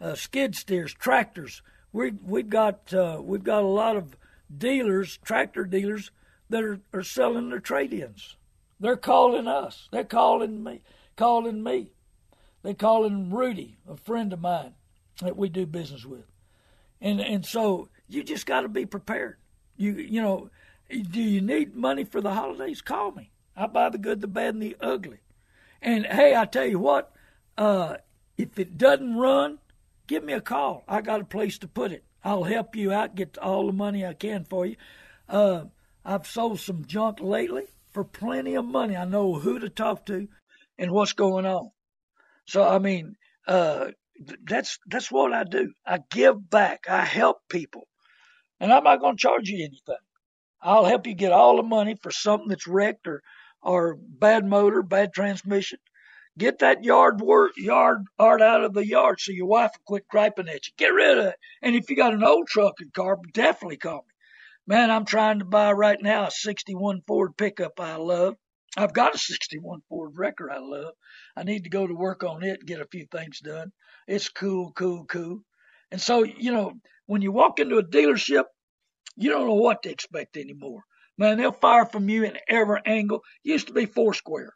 uh, 0.00 0.14
skid 0.14 0.54
steers, 0.54 0.94
tractors. 0.94 1.62
We 1.92 2.12
we've 2.24 2.48
got 2.48 2.92
uh, 2.94 3.20
we've 3.22 3.44
got 3.44 3.62
a 3.62 3.66
lot 3.66 3.96
of 3.96 4.16
dealers, 4.56 5.18
tractor 5.24 5.64
dealers 5.64 6.10
that 6.50 6.62
are, 6.62 6.80
are 6.92 7.02
selling 7.02 7.50
their 7.50 7.60
trade-ins. 7.60 8.36
They're 8.80 8.96
calling 8.96 9.46
us. 9.46 9.88
They're 9.90 10.04
calling 10.04 10.62
me. 10.62 10.82
Calling 11.16 11.62
me. 11.62 11.92
They're 12.62 12.74
calling 12.74 13.30
Rudy, 13.30 13.76
a 13.88 13.96
friend 13.96 14.32
of 14.32 14.40
mine 14.40 14.74
that 15.22 15.36
we 15.36 15.48
do 15.48 15.66
business 15.66 16.04
with, 16.04 16.24
and 17.00 17.20
and 17.20 17.44
so 17.44 17.88
you 18.08 18.22
just 18.22 18.46
got 18.46 18.62
to 18.62 18.68
be 18.68 18.86
prepared. 18.86 19.36
You 19.76 19.92
you 19.92 20.22
know 20.22 20.50
do 20.90 21.20
you 21.20 21.40
need 21.40 21.76
money 21.76 22.04
for 22.04 22.20
the 22.20 22.32
holidays? 22.32 22.80
Call 22.80 23.12
me. 23.12 23.30
I 23.56 23.66
buy 23.66 23.90
the 23.90 23.98
good, 23.98 24.20
the 24.20 24.28
bad, 24.28 24.54
and 24.54 24.62
the 24.62 24.76
ugly. 24.80 25.18
And 25.82 26.06
hey, 26.06 26.34
I 26.34 26.44
tell 26.44 26.66
you 26.66 26.78
what, 26.78 27.12
uh, 27.56 27.96
if 28.36 28.58
it 28.58 28.78
doesn't 28.78 29.16
run, 29.16 29.58
give 30.06 30.24
me 30.24 30.32
a 30.32 30.40
call. 30.40 30.84
I 30.88 31.00
got 31.00 31.20
a 31.20 31.24
place 31.24 31.58
to 31.58 31.68
put 31.68 31.92
it. 31.92 32.04
I'll 32.24 32.44
help 32.44 32.74
you 32.74 32.92
out, 32.92 33.14
get 33.14 33.38
all 33.38 33.66
the 33.66 33.72
money 33.72 34.04
I 34.04 34.14
can 34.14 34.44
for 34.44 34.66
you. 34.66 34.76
Uh, 35.28 35.64
I've 36.04 36.26
sold 36.26 36.60
some 36.60 36.84
junk 36.84 37.20
lately 37.20 37.64
for 37.92 38.04
plenty 38.04 38.54
of 38.54 38.64
money. 38.64 38.96
I 38.96 39.04
know 39.04 39.34
who 39.34 39.58
to 39.58 39.68
talk 39.68 40.06
to 40.06 40.28
and 40.78 40.90
what's 40.90 41.12
going 41.12 41.46
on. 41.46 41.70
So 42.46 42.66
I 42.66 42.78
mean, 42.78 43.16
uh, 43.46 43.88
that's 44.44 44.78
that's 44.86 45.10
what 45.10 45.32
I 45.32 45.44
do. 45.44 45.72
I 45.86 46.00
give 46.10 46.50
back. 46.50 46.86
I 46.88 47.04
help 47.04 47.38
people, 47.48 47.86
and 48.60 48.72
I'm 48.72 48.84
not 48.84 49.00
going 49.00 49.16
to 49.16 49.20
charge 49.20 49.48
you 49.48 49.58
anything. 49.58 49.96
I'll 50.60 50.84
help 50.84 51.06
you 51.06 51.14
get 51.14 51.32
all 51.32 51.56
the 51.56 51.62
money 51.62 51.96
for 52.02 52.10
something 52.10 52.48
that's 52.48 52.66
wrecked 52.66 53.06
or 53.06 53.22
or 53.62 53.96
bad 53.96 54.44
motor, 54.44 54.82
bad 54.82 55.12
transmission. 55.12 55.78
Get 56.36 56.60
that 56.60 56.84
yard 56.84 57.20
work, 57.20 57.52
yard 57.56 58.04
art 58.18 58.42
out 58.42 58.62
of 58.62 58.72
the 58.72 58.86
yard 58.86 59.20
so 59.20 59.32
your 59.32 59.46
wife 59.46 59.72
will 59.74 59.84
quit 59.86 60.08
griping 60.08 60.48
at 60.48 60.66
you. 60.66 60.72
Get 60.76 60.94
rid 60.94 61.18
of 61.18 61.26
it. 61.26 61.36
And 61.62 61.74
if 61.74 61.90
you 61.90 61.96
got 61.96 62.14
an 62.14 62.22
old 62.22 62.46
truck 62.46 62.74
and 62.80 62.92
car, 62.92 63.18
definitely 63.32 63.76
call 63.76 64.04
me. 64.06 64.14
Man, 64.66 64.90
I'm 64.90 65.04
trying 65.04 65.40
to 65.40 65.44
buy 65.44 65.72
right 65.72 66.00
now 66.00 66.26
a 66.26 66.30
61 66.30 67.02
Ford 67.06 67.36
pickup 67.36 67.80
I 67.80 67.96
love. 67.96 68.36
I've 68.78 68.94
got 68.94 69.14
a 69.14 69.18
61 69.18 69.80
Ford 69.88 70.12
wrecker 70.14 70.50
I 70.50 70.58
love. 70.58 70.94
I 71.36 71.42
need 71.42 71.64
to 71.64 71.70
go 71.70 71.86
to 71.86 71.94
work 71.94 72.22
on 72.24 72.42
it 72.44 72.64
get 72.64 72.80
a 72.80 72.86
few 72.90 73.06
things 73.10 73.40
done. 73.40 73.72
It's 74.06 74.28
cool, 74.28 74.72
cool, 74.72 75.04
cool. 75.06 75.40
And 75.90 76.00
so, 76.00 76.22
you 76.22 76.52
know, 76.52 76.72
when 77.06 77.22
you 77.22 77.32
walk 77.32 77.58
into 77.58 77.78
a 77.78 77.84
dealership, 77.84 78.44
you 79.16 79.30
don't 79.30 79.46
know 79.46 79.54
what 79.54 79.82
to 79.82 79.90
expect 79.90 80.36
anymore. 80.36 80.82
Man, 81.16 81.38
they'll 81.38 81.50
fire 81.52 81.86
from 81.86 82.08
you 82.08 82.24
in 82.24 82.38
every 82.48 82.80
angle. 82.86 83.22
Used 83.42 83.66
to 83.68 83.72
be 83.72 83.86
Foursquare. 83.86 84.54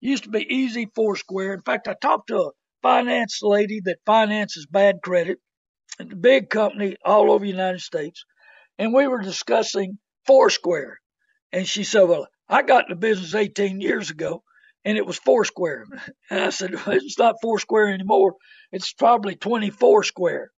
Used 0.00 0.24
to 0.24 0.30
be 0.30 0.46
easy 0.54 0.86
Foursquare. 0.94 1.54
In 1.54 1.62
fact, 1.62 1.88
I 1.88 1.94
talked 1.94 2.28
to 2.28 2.38
a 2.38 2.50
finance 2.82 3.40
lady 3.42 3.80
that 3.84 3.98
finances 4.06 4.66
bad 4.66 5.00
credit 5.02 5.38
at 5.98 6.12
a 6.12 6.16
big 6.16 6.50
company 6.50 6.96
all 7.04 7.30
over 7.30 7.44
the 7.44 7.50
United 7.50 7.80
States. 7.80 8.24
And 8.78 8.94
we 8.94 9.06
were 9.08 9.22
discussing 9.22 9.98
Foursquare. 10.26 11.00
And 11.52 11.66
she 11.66 11.84
said, 11.84 12.02
Well, 12.02 12.26
I 12.48 12.62
got 12.62 12.84
into 12.84 12.96
business 12.96 13.34
18 13.34 13.80
years 13.80 14.10
ago 14.10 14.42
and 14.84 14.98
it 14.98 15.06
was 15.06 15.18
Foursquare. 15.18 15.86
And 16.30 16.40
I 16.40 16.50
said, 16.50 16.72
It's 16.88 17.18
not 17.18 17.36
Foursquare 17.42 17.88
anymore. 17.88 18.34
It's 18.72 18.92
probably 18.94 19.36
24 19.36 20.04
square 20.04 20.48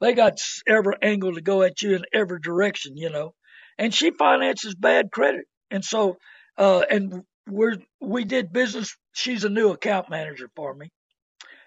they 0.00 0.14
got 0.14 0.40
every 0.68 0.94
angle 1.02 1.34
to 1.34 1.42
go 1.42 1.62
at 1.64 1.82
you 1.82 1.96
in 1.96 2.04
every 2.14 2.40
direction, 2.40 2.98
you 2.98 3.10
know. 3.10 3.34
and 3.78 3.94
she 3.94 4.12
finances 4.12 4.76
bad 4.76 5.12
credit. 5.12 5.46
And 5.72 5.84
so, 5.84 6.18
uh, 6.58 6.84
and 6.90 7.22
we're 7.48 7.78
we 8.00 8.24
did 8.24 8.52
business. 8.54 8.96
She's 9.14 9.44
a 9.44 9.50
new 9.50 9.70
account 9.70 10.10
manager 10.10 10.50
for 10.56 10.74
me, 10.74 10.90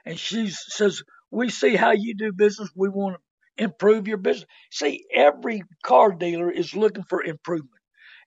and 0.05 0.19
she 0.19 0.49
says 0.51 1.03
we 1.31 1.49
see 1.49 1.75
how 1.75 1.91
you 1.91 2.15
do 2.15 2.33
business. 2.33 2.69
We 2.75 2.89
want 2.89 3.17
to 3.17 3.63
improve 3.65 4.07
your 4.07 4.17
business. 4.17 4.47
See, 4.71 5.05
every 5.15 5.63
car 5.85 6.13
dealer 6.13 6.51
is 6.51 6.75
looking 6.75 7.05
for 7.09 7.23
improvement. 7.23 7.76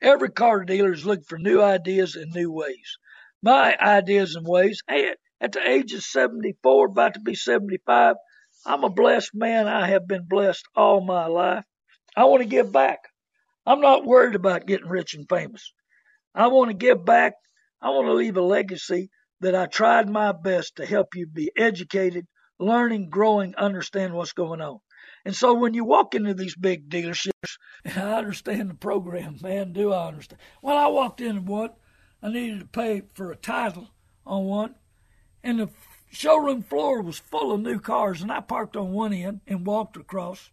Every 0.02 0.30
car 0.30 0.64
dealer 0.64 0.92
is 0.92 1.04
looking 1.04 1.24
for 1.24 1.38
new 1.38 1.60
ideas 1.60 2.16
and 2.16 2.32
new 2.32 2.50
ways. 2.50 2.98
My 3.42 3.76
ideas 3.76 4.34
and 4.34 4.46
ways. 4.46 4.82
Hey, 4.88 5.14
at 5.40 5.52
the 5.52 5.68
age 5.68 5.92
of 5.92 6.02
74, 6.02 6.86
about 6.86 7.14
to 7.14 7.20
be 7.20 7.34
75, 7.34 8.16
I'm 8.64 8.84
a 8.84 8.90
blessed 8.90 9.34
man. 9.34 9.68
I 9.68 9.88
have 9.88 10.06
been 10.06 10.26
blessed 10.26 10.66
all 10.74 11.00
my 11.00 11.26
life. 11.26 11.64
I 12.16 12.24
want 12.24 12.42
to 12.42 12.48
give 12.48 12.72
back. 12.72 13.00
I'm 13.66 13.80
not 13.80 14.06
worried 14.06 14.34
about 14.34 14.66
getting 14.66 14.88
rich 14.88 15.14
and 15.14 15.28
famous. 15.28 15.72
I 16.34 16.46
want 16.48 16.70
to 16.70 16.76
give 16.76 17.04
back. 17.04 17.34
I 17.82 17.90
want 17.90 18.06
to 18.06 18.14
leave 18.14 18.36
a 18.36 18.42
legacy 18.42 19.10
that 19.40 19.54
I 19.54 19.66
tried 19.66 20.08
my 20.08 20.32
best 20.32 20.76
to 20.76 20.86
help 20.86 21.14
you 21.14 21.26
be 21.26 21.50
educated, 21.56 22.26
learning, 22.58 23.10
growing, 23.10 23.54
understand 23.54 24.14
what's 24.14 24.32
going 24.32 24.60
on. 24.60 24.78
And 25.24 25.34
so 25.34 25.54
when 25.54 25.74
you 25.74 25.84
walk 25.84 26.14
into 26.14 26.34
these 26.34 26.56
big 26.56 26.88
dealerships, 26.88 27.58
and 27.84 27.98
I 27.98 28.18
understand 28.18 28.70
the 28.70 28.74
program, 28.74 29.38
man, 29.42 29.72
do 29.72 29.92
I 29.92 30.08
understand? 30.08 30.40
Well, 30.62 30.76
I 30.76 30.86
walked 30.88 31.20
in 31.20 31.44
one, 31.46 31.70
I 32.22 32.30
needed 32.30 32.60
to 32.60 32.66
pay 32.66 33.02
for 33.14 33.30
a 33.30 33.36
title 33.36 33.88
on 34.26 34.44
one, 34.44 34.74
and 35.42 35.58
the 35.58 35.70
showroom 36.10 36.62
floor 36.62 37.00
was 37.02 37.18
full 37.18 37.52
of 37.52 37.60
new 37.60 37.78
cars, 37.78 38.20
and 38.20 38.30
I 38.30 38.40
parked 38.40 38.76
on 38.76 38.92
one 38.92 39.12
end 39.12 39.40
and 39.46 39.66
walked 39.66 39.96
across, 39.96 40.50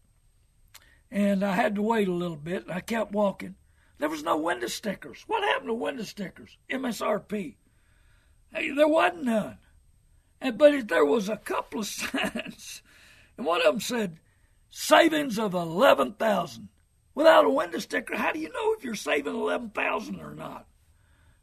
and 1.12 1.44
I 1.44 1.54
had 1.54 1.76
to 1.76 1.82
wait 1.82 2.08
a 2.08 2.14
little 2.14 2.38
bit. 2.38 2.64
And 2.64 2.72
I 2.72 2.80
kept 2.80 3.12
walking. 3.12 3.56
There 3.98 4.10
was 4.10 4.24
no 4.24 4.38
window 4.38 4.68
stickers. 4.68 5.24
What 5.28 5.44
happened 5.44 5.70
to 5.70 5.74
window 5.74 6.04
stickers? 6.04 6.58
MSRP. 6.70 7.56
Hey, 8.54 8.72
there 8.72 8.88
wasn't 8.88 9.24
none. 9.24 9.58
And, 10.40 10.58
but 10.58 10.88
there 10.88 11.06
was 11.06 11.30
a 11.30 11.38
couple 11.38 11.80
of 11.80 11.86
signs, 11.88 12.82
and 13.38 13.46
one 13.46 13.60
of 13.62 13.74
them 13.74 13.80
said 13.80 14.20
savings 14.70 15.40
of 15.40 15.54
eleven 15.54 16.14
thousand. 16.14 16.70
Without 17.18 17.46
a 17.46 17.50
window 17.50 17.80
sticker, 17.80 18.16
how 18.16 18.32
do 18.32 18.38
you 18.38 18.54
know 18.54 18.74
if 18.74 18.84
you're 18.84 18.94
saving 18.94 19.34
eleven 19.34 19.72
thousand 19.72 20.22
or 20.22 20.36
not? 20.36 20.68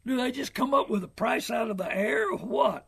Do 0.05 0.15
they 0.15 0.31
just 0.31 0.53
come 0.53 0.73
up 0.73 0.89
with 0.89 1.03
a 1.03 1.09
price 1.09 1.51
out 1.51 1.69
of 1.69 1.75
the 1.75 1.93
air 1.93 2.29
or 2.31 2.37
what? 2.37 2.87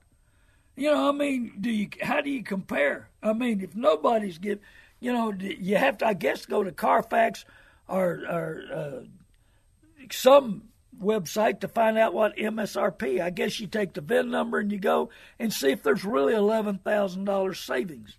You 0.78 0.94
know, 0.94 1.10
I 1.10 1.12
mean, 1.12 1.52
do 1.60 1.70
you? 1.70 1.90
How 2.02 2.22
do 2.22 2.30
you 2.30 2.44
compare? 2.44 3.10
I 3.22 3.34
mean, 3.34 3.60
if 3.60 3.76
nobody's 3.76 4.38
get, 4.38 4.62
you 5.02 5.12
know, 5.12 5.34
you 5.34 5.76
have 5.76 5.98
to, 5.98 6.08
I 6.08 6.14
guess, 6.14 6.46
go 6.46 6.64
to 6.64 6.72
Carfax 6.72 7.44
or 7.90 8.22
or 8.30 8.64
uh, 8.74 10.06
some 10.10 10.70
website 10.98 11.60
to 11.60 11.68
find 11.68 11.98
out 11.98 12.14
what 12.14 12.38
MSRP. 12.38 13.22
I 13.22 13.32
guess 13.32 13.60
you 13.60 13.68
take 13.68 13.96
the 13.96 14.02
VIN 14.02 14.32
number 14.32 14.60
and 14.60 14.72
you 14.72 14.80
go 14.80 15.10
and 15.38 15.52
see 15.52 15.72
if 15.72 15.84
there's 15.84 16.06
really 16.06 16.34
eleven 16.34 16.78
thousand 16.78 17.26
dollars 17.26 17.60
savings, 17.60 18.18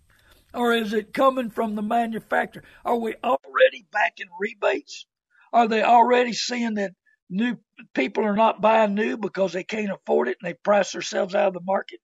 or 0.54 0.72
is 0.72 0.92
it 0.92 1.12
coming 1.12 1.50
from 1.50 1.74
the 1.74 1.82
manufacturer? 1.82 2.64
Are 2.84 2.96
we 2.96 3.14
already 3.22 3.86
back 3.92 4.14
in 4.18 4.28
rebates? 4.38 5.06
Are 5.52 5.68
they 5.68 5.82
already 5.82 6.32
seeing 6.32 6.74
that 6.74 6.92
new 7.30 7.58
people 7.94 8.24
are 8.24 8.36
not 8.36 8.60
buying 8.60 8.94
new 8.94 9.16
because 9.16 9.52
they 9.52 9.64
can't 9.64 9.92
afford 9.92 10.28
it 10.28 10.38
and 10.40 10.48
they 10.48 10.54
price 10.54 10.92
themselves 10.92 11.34
out 11.34 11.48
of 11.48 11.54
the 11.54 11.60
market? 11.62 12.00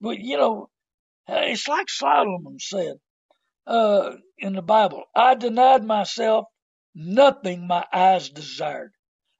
But 0.00 0.18
you 0.18 0.36
know, 0.36 0.70
it's 1.28 1.68
like 1.68 1.88
Solomon 1.88 2.58
said 2.58 2.96
uh, 3.66 4.12
in 4.38 4.54
the 4.54 4.62
Bible. 4.62 5.04
I 5.14 5.34
denied 5.34 5.84
myself 5.84 6.46
nothing 6.94 7.66
my 7.66 7.84
eyes 7.92 8.30
desired. 8.30 8.92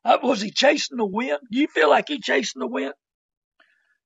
Uh, 0.04 0.18
was 0.22 0.40
he 0.40 0.50
chasing 0.50 0.98
the 0.98 1.06
wind? 1.06 1.38
Do 1.50 1.58
you 1.58 1.66
feel 1.68 1.90
like 1.90 2.08
he 2.08 2.20
chasing 2.20 2.60
the 2.60 2.66
wind? 2.66 2.94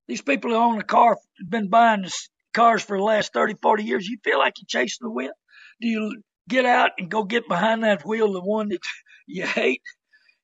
These 0.08 0.22
people 0.22 0.50
who 0.50 0.56
own 0.56 0.80
a 0.80 0.84
car, 0.84 1.18
been 1.48 1.68
buying 1.68 2.04
cars 2.52 2.82
for 2.82 2.96
the 2.96 3.04
last 3.04 3.32
30, 3.32 3.56
40 3.62 3.84
years, 3.84 4.06
you 4.06 4.18
feel 4.24 4.38
like 4.38 4.54
you're 4.58 4.66
chasing 4.82 5.06
the 5.06 5.10
wind? 5.10 5.32
Do 5.80 5.88
you 5.88 6.22
get 6.48 6.66
out 6.66 6.92
and 6.98 7.10
go 7.10 7.24
get 7.24 7.48
behind 7.48 7.84
that 7.84 8.04
wheel, 8.04 8.32
the 8.32 8.40
one 8.40 8.68
that 8.70 8.80
you 9.26 9.46
hate? 9.46 9.82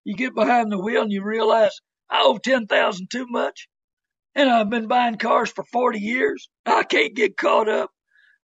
You 0.05 0.15
get 0.15 0.35
behind 0.35 0.71
the 0.71 0.79
wheel 0.79 1.03
and 1.03 1.13
you 1.13 1.23
realize, 1.23 1.81
I 2.09 2.23
owe 2.23 2.39
10000 2.39 3.09
too 3.11 3.27
much. 3.29 3.69
And 4.35 4.51
I've 4.51 4.71
been 4.71 4.87
buying 4.87 5.17
cars 5.17 5.51
for 5.51 5.65
40 5.73 5.99
years. 5.99 6.49
I 6.65 6.83
can't 6.83 7.15
get 7.15 7.37
caught 7.37 7.69
up. 7.69 7.91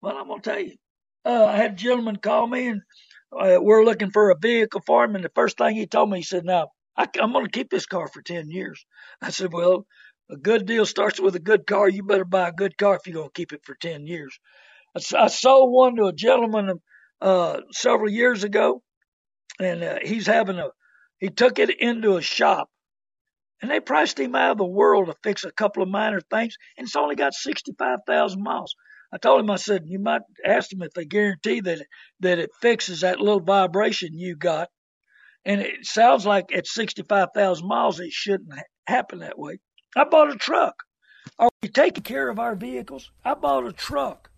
Well, 0.00 0.16
I'm 0.16 0.28
going 0.28 0.40
to 0.40 0.50
tell 0.50 0.60
you. 0.60 0.76
Uh, 1.24 1.44
I 1.44 1.56
had 1.56 1.72
a 1.72 1.76
gentleman 1.76 2.16
call 2.16 2.46
me 2.46 2.68
and 2.68 2.82
uh, 3.38 3.58
we're 3.60 3.84
looking 3.84 4.10
for 4.10 4.30
a 4.30 4.38
vehicle 4.38 4.82
for 4.86 5.04
him. 5.04 5.14
And 5.14 5.24
the 5.24 5.30
first 5.34 5.58
thing 5.58 5.74
he 5.74 5.86
told 5.86 6.10
me, 6.10 6.18
he 6.18 6.22
said, 6.22 6.44
Now, 6.44 6.68
I, 6.96 7.06
I'm 7.20 7.32
going 7.32 7.44
to 7.44 7.50
keep 7.50 7.70
this 7.70 7.86
car 7.86 8.08
for 8.08 8.22
10 8.22 8.50
years. 8.50 8.84
I 9.20 9.30
said, 9.30 9.52
Well, 9.52 9.86
a 10.30 10.36
good 10.36 10.66
deal 10.66 10.86
starts 10.86 11.20
with 11.20 11.34
a 11.34 11.40
good 11.40 11.66
car. 11.66 11.88
You 11.88 12.02
better 12.02 12.24
buy 12.24 12.48
a 12.48 12.52
good 12.52 12.76
car 12.78 12.96
if 12.96 13.06
you're 13.06 13.14
going 13.14 13.28
to 13.28 13.32
keep 13.32 13.52
it 13.52 13.64
for 13.64 13.74
10 13.74 14.06
years. 14.06 14.38
I, 14.96 15.24
I 15.24 15.26
sold 15.28 15.72
one 15.72 15.96
to 15.96 16.06
a 16.06 16.12
gentleman 16.12 16.80
uh, 17.20 17.60
several 17.72 18.10
years 18.10 18.44
ago, 18.44 18.82
and 19.58 19.82
uh, 19.82 19.98
he's 20.02 20.26
having 20.26 20.58
a, 20.58 20.68
he 21.18 21.28
took 21.28 21.58
it 21.58 21.70
into 21.80 22.16
a 22.16 22.22
shop, 22.22 22.68
and 23.60 23.70
they 23.70 23.80
priced 23.80 24.18
him 24.18 24.34
out 24.34 24.52
of 24.52 24.58
the 24.58 24.64
world 24.64 25.06
to 25.06 25.14
fix 25.22 25.44
a 25.44 25.52
couple 25.52 25.82
of 25.82 25.88
minor 25.88 26.20
things, 26.20 26.56
and 26.78 26.86
it's 26.86 26.96
only 26.96 27.16
got 27.16 27.34
65,000 27.34 28.42
miles. 28.42 28.74
I 29.12 29.18
told 29.18 29.40
him, 29.40 29.50
I 29.50 29.56
said, 29.56 29.82
you 29.86 29.98
might 29.98 30.22
ask 30.46 30.70
them 30.70 30.82
if 30.82 30.92
they 30.92 31.04
guarantee 31.04 31.60
that 31.62 31.84
that 32.20 32.38
it 32.38 32.50
fixes 32.62 33.00
that 33.00 33.18
little 33.18 33.40
vibration 33.40 34.10
you 34.14 34.36
got 34.36 34.68
and 35.44 35.60
it 35.60 35.86
sounds 35.86 36.26
like 36.26 36.54
at 36.54 36.66
65,000 36.66 37.66
miles, 37.66 38.00
it 38.00 38.12
shouldn't 38.12 38.52
happen 38.86 39.20
that 39.20 39.38
way. 39.38 39.58
I 39.96 40.04
bought 40.04 40.30
a 40.30 40.36
truck. 40.36 40.84
Oh, 41.38 41.46
Are 41.46 41.50
we 41.62 41.68
taking 41.68 42.02
care 42.02 42.28
of 42.28 42.38
our 42.38 42.54
vehicles? 42.54 43.10
I 43.24 43.34
bought 43.34 43.66
a 43.66 43.72
truck 43.72 44.30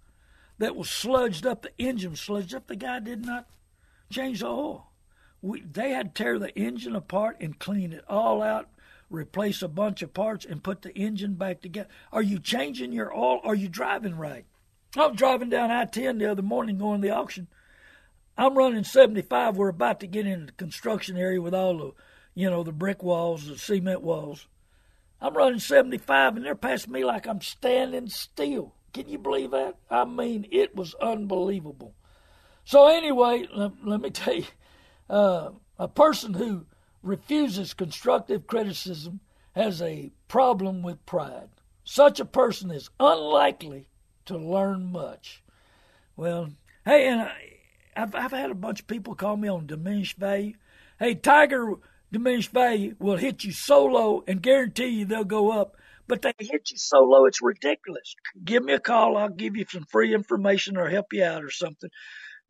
that 0.58 0.76
was 0.76 0.88
sludged 0.88 1.46
up, 1.46 1.62
the 1.62 1.72
engine 1.78 2.12
sludged 2.12 2.54
up. 2.54 2.66
The 2.66 2.76
guy 2.76 3.00
did 3.00 3.24
not 3.24 3.48
change 4.10 4.40
the 4.40 4.46
oil. 4.46 4.88
We, 5.40 5.60
they 5.62 5.90
had 5.90 6.14
to 6.14 6.22
tear 6.22 6.38
the 6.38 6.56
engine 6.56 6.94
apart 6.94 7.38
and 7.40 7.58
clean 7.58 7.92
it 7.92 8.04
all 8.08 8.42
out, 8.42 8.68
replace 9.10 9.60
a 9.60 9.68
bunch 9.68 10.02
of 10.02 10.14
parts, 10.14 10.44
and 10.44 10.62
put 10.62 10.82
the 10.82 10.94
engine 10.94 11.34
back 11.34 11.60
together. 11.60 11.88
Are 12.12 12.22
you 12.22 12.38
changing 12.38 12.92
your 12.92 13.14
oil? 13.14 13.40
Are 13.42 13.54
you 13.54 13.68
driving 13.68 14.16
right? 14.16 14.44
I 14.96 15.06
was 15.06 15.16
driving 15.16 15.50
down 15.50 15.70
I 15.70 15.84
10 15.86 16.18
the 16.18 16.30
other 16.30 16.42
morning 16.42 16.78
going 16.78 17.00
to 17.00 17.08
the 17.08 17.14
auction 17.14 17.48
I'm 18.36 18.56
running 18.56 18.84
75. 18.84 19.56
We're 19.56 19.68
about 19.68 20.00
to 20.00 20.06
get 20.06 20.26
into 20.26 20.46
the 20.46 20.52
construction 20.52 21.16
area 21.16 21.40
with 21.40 21.54
all 21.54 21.76
the, 21.76 21.92
you 22.34 22.48
know, 22.48 22.62
the 22.62 22.72
brick 22.72 23.02
walls, 23.02 23.46
the 23.46 23.58
cement 23.58 24.02
walls. 24.02 24.46
I'm 25.22 25.36
running 25.36 25.60
75 25.60 26.36
and 26.36 26.44
they're 26.44 26.56
passing 26.56 26.92
me 26.92 27.04
like 27.04 27.26
I'm 27.28 27.40
standing 27.40 28.08
still. 28.08 28.74
Can 28.92 29.08
you 29.08 29.18
believe 29.18 29.52
that? 29.52 29.76
I 29.88 30.04
mean, 30.04 30.48
it 30.50 30.74
was 30.74 30.94
unbelievable. 30.96 31.94
So, 32.64 32.88
anyway, 32.88 33.46
let, 33.54 33.70
let 33.84 34.00
me 34.00 34.10
tell 34.10 34.34
you 34.34 34.44
uh, 35.08 35.50
a 35.78 35.86
person 35.86 36.34
who 36.34 36.66
refuses 37.04 37.72
constructive 37.72 38.48
criticism 38.48 39.20
has 39.54 39.80
a 39.80 40.10
problem 40.26 40.82
with 40.82 41.06
pride. 41.06 41.50
Such 41.84 42.18
a 42.18 42.24
person 42.24 42.72
is 42.72 42.90
unlikely 42.98 43.86
to 44.24 44.36
learn 44.36 44.90
much. 44.90 45.42
Well, 46.16 46.50
hey, 46.84 47.06
and 47.06 47.30
I've, 47.96 48.14
I've 48.14 48.32
had 48.32 48.50
a 48.50 48.56
bunch 48.56 48.80
of 48.80 48.86
people 48.88 49.14
call 49.14 49.36
me 49.36 49.48
on 49.48 49.66
diminished 49.66 50.16
value. 50.16 50.54
Hey, 50.98 51.14
Tiger 51.14 51.74
diminished 52.12 52.52
value 52.52 52.94
will 52.98 53.16
hit 53.16 53.42
you 53.42 53.52
so 53.52 53.84
low 53.84 54.22
and 54.26 54.42
guarantee 54.42 54.88
you 54.88 55.04
they'll 55.04 55.24
go 55.24 55.50
up, 55.50 55.76
but 56.06 56.22
they 56.22 56.32
hit 56.38 56.70
you 56.70 56.76
so 56.76 57.00
low 57.00 57.24
it's 57.24 57.42
ridiculous. 57.42 58.14
Give 58.44 58.62
me 58.62 58.74
a 58.74 58.80
call. 58.80 59.16
I'll 59.16 59.30
give 59.30 59.56
you 59.56 59.64
some 59.68 59.86
free 59.90 60.14
information 60.14 60.76
or 60.76 60.88
help 60.88 61.06
you 61.12 61.24
out 61.24 61.42
or 61.42 61.50
something. 61.50 61.90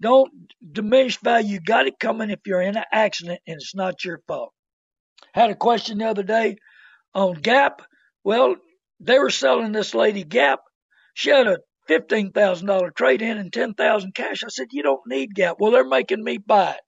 Don't 0.01 0.31
diminish 0.73 1.19
value. 1.21 1.55
You 1.55 1.61
got 1.61 1.87
it 1.87 2.01
coming 2.01 2.31
if 2.31 2.41
you're 2.45 2.61
in 2.61 2.77
an 2.77 2.85
accident 2.93 3.41
and 3.47 3.57
it's 3.57 3.75
not 3.75 4.05
your 4.05 4.21
fault. 4.27 4.53
Had 5.33 5.51
a 5.51 5.55
question 5.55 5.99
the 5.99 6.09
other 6.09 6.25
day 6.25 6.57
on 7.15 7.35
Gap. 7.35 7.83
Well, 8.25 8.57
they 8.99 9.19
were 9.19 9.31
selling 9.31 9.73
this 9.73 9.95
lady 9.95 10.25
Gap. 10.25 10.61
She 11.15 11.31
had 11.31 11.47
a 11.47 11.59
fifteen 11.87 12.33
thousand 12.33 12.67
dollar 12.67 12.91
trade 12.91 13.23
in 13.23 13.39
and 13.39 13.53
ten 13.53 13.75
thousand 13.75 14.15
cash. 14.15 14.43
I 14.45 14.49
said, 14.49 14.69
You 14.73 14.83
don't 14.83 15.07
need 15.07 15.35
Gap. 15.35 15.57
Well, 15.61 15.71
they're 15.71 15.85
making 15.85 16.25
me 16.25 16.39
buy 16.39 16.73
it. 16.73 16.81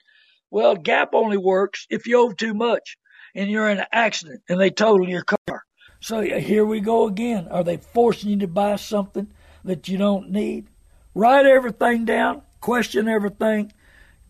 Well, 0.55 0.77
Gap 0.77 1.15
only 1.15 1.37
works 1.37 1.85
if 1.91 2.07
you 2.07 2.17
owe 2.21 2.31
too 2.31 2.55
much 2.55 2.97
and 3.35 3.51
you're 3.51 3.69
in 3.69 3.81
an 3.81 3.87
accident 3.91 4.43
and 4.49 4.61
they 4.61 4.71
total 4.71 5.09
your 5.09 5.25
car. 5.25 5.65
So 5.99 6.21
here 6.21 6.65
we 6.65 6.79
go 6.79 7.09
again. 7.09 7.49
Are 7.49 7.65
they 7.65 7.79
forcing 7.79 8.31
you 8.31 8.39
to 8.39 8.47
buy 8.47 8.77
something 8.77 9.33
that 9.65 9.89
you 9.89 9.99
don't 9.99 10.31
need? 10.31 10.69
Write 11.13 11.45
everything 11.45 12.05
down, 12.05 12.43
question 12.61 13.09
everything, 13.09 13.73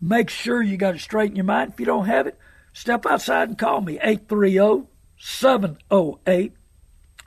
make 0.01 0.31
sure 0.31 0.63
you 0.63 0.77
got 0.77 0.95
it 0.95 1.01
straight 1.01 1.29
in 1.29 1.35
your 1.35 1.45
mind. 1.45 1.73
If 1.73 1.79
you 1.79 1.85
don't 1.85 2.07
have 2.07 2.25
it, 2.25 2.39
step 2.73 3.05
outside 3.05 3.49
and 3.49 3.57
call 3.59 3.81
me 3.81 3.99
830 4.01 4.87
708 5.19 6.53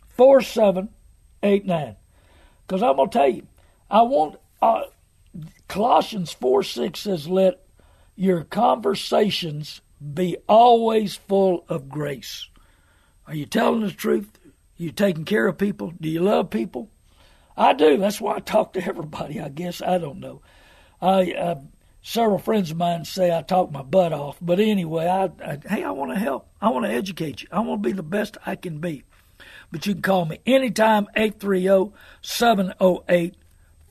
4789. 0.08 1.96
Because 2.66 2.82
I'm 2.82 2.96
going 2.96 3.10
to 3.10 3.16
tell 3.16 3.28
you, 3.28 3.46
I 3.88 4.02
want, 4.02 4.40
uh, 4.60 4.86
Colossians 5.68 6.32
4 6.32 6.64
6 6.64 6.98
says, 6.98 7.28
let 7.28 7.62
your 8.18 8.42
conversations 8.42 9.80
be 10.12 10.36
always 10.48 11.14
full 11.14 11.64
of 11.68 11.88
grace. 11.88 12.48
Are 13.28 13.34
you 13.34 13.46
telling 13.46 13.82
the 13.82 13.92
truth? 13.92 14.28
Are 14.44 14.82
you 14.82 14.90
taking 14.90 15.24
care 15.24 15.46
of 15.46 15.56
people? 15.56 15.92
Do 16.00 16.08
you 16.08 16.20
love 16.20 16.50
people? 16.50 16.90
I 17.56 17.74
do. 17.74 17.96
That's 17.96 18.20
why 18.20 18.34
I 18.34 18.40
talk 18.40 18.72
to 18.72 18.84
everybody. 18.84 19.40
I 19.40 19.48
guess 19.48 19.80
I 19.80 19.98
don't 19.98 20.18
know. 20.18 20.42
I 21.00 21.32
uh, 21.32 21.60
several 22.02 22.40
friends 22.40 22.72
of 22.72 22.76
mine 22.76 23.04
say 23.04 23.36
I 23.36 23.42
talk 23.42 23.70
my 23.70 23.82
butt 23.82 24.12
off, 24.12 24.36
but 24.40 24.58
anyway, 24.58 25.06
I, 25.06 25.30
I 25.44 25.58
hey, 25.68 25.84
I 25.84 25.92
want 25.92 26.12
to 26.12 26.18
help. 26.18 26.48
I 26.60 26.70
want 26.70 26.86
to 26.86 26.92
educate 26.92 27.42
you. 27.42 27.48
I 27.52 27.60
want 27.60 27.84
to 27.84 27.88
be 27.88 27.92
the 27.92 28.02
best 28.02 28.36
I 28.44 28.56
can 28.56 28.80
be. 28.80 29.04
But 29.70 29.86
you 29.86 29.92
can 29.92 30.02
call 30.02 30.24
me 30.24 30.40
anytime 30.44 31.06
830 31.14 31.94
708 32.22 33.36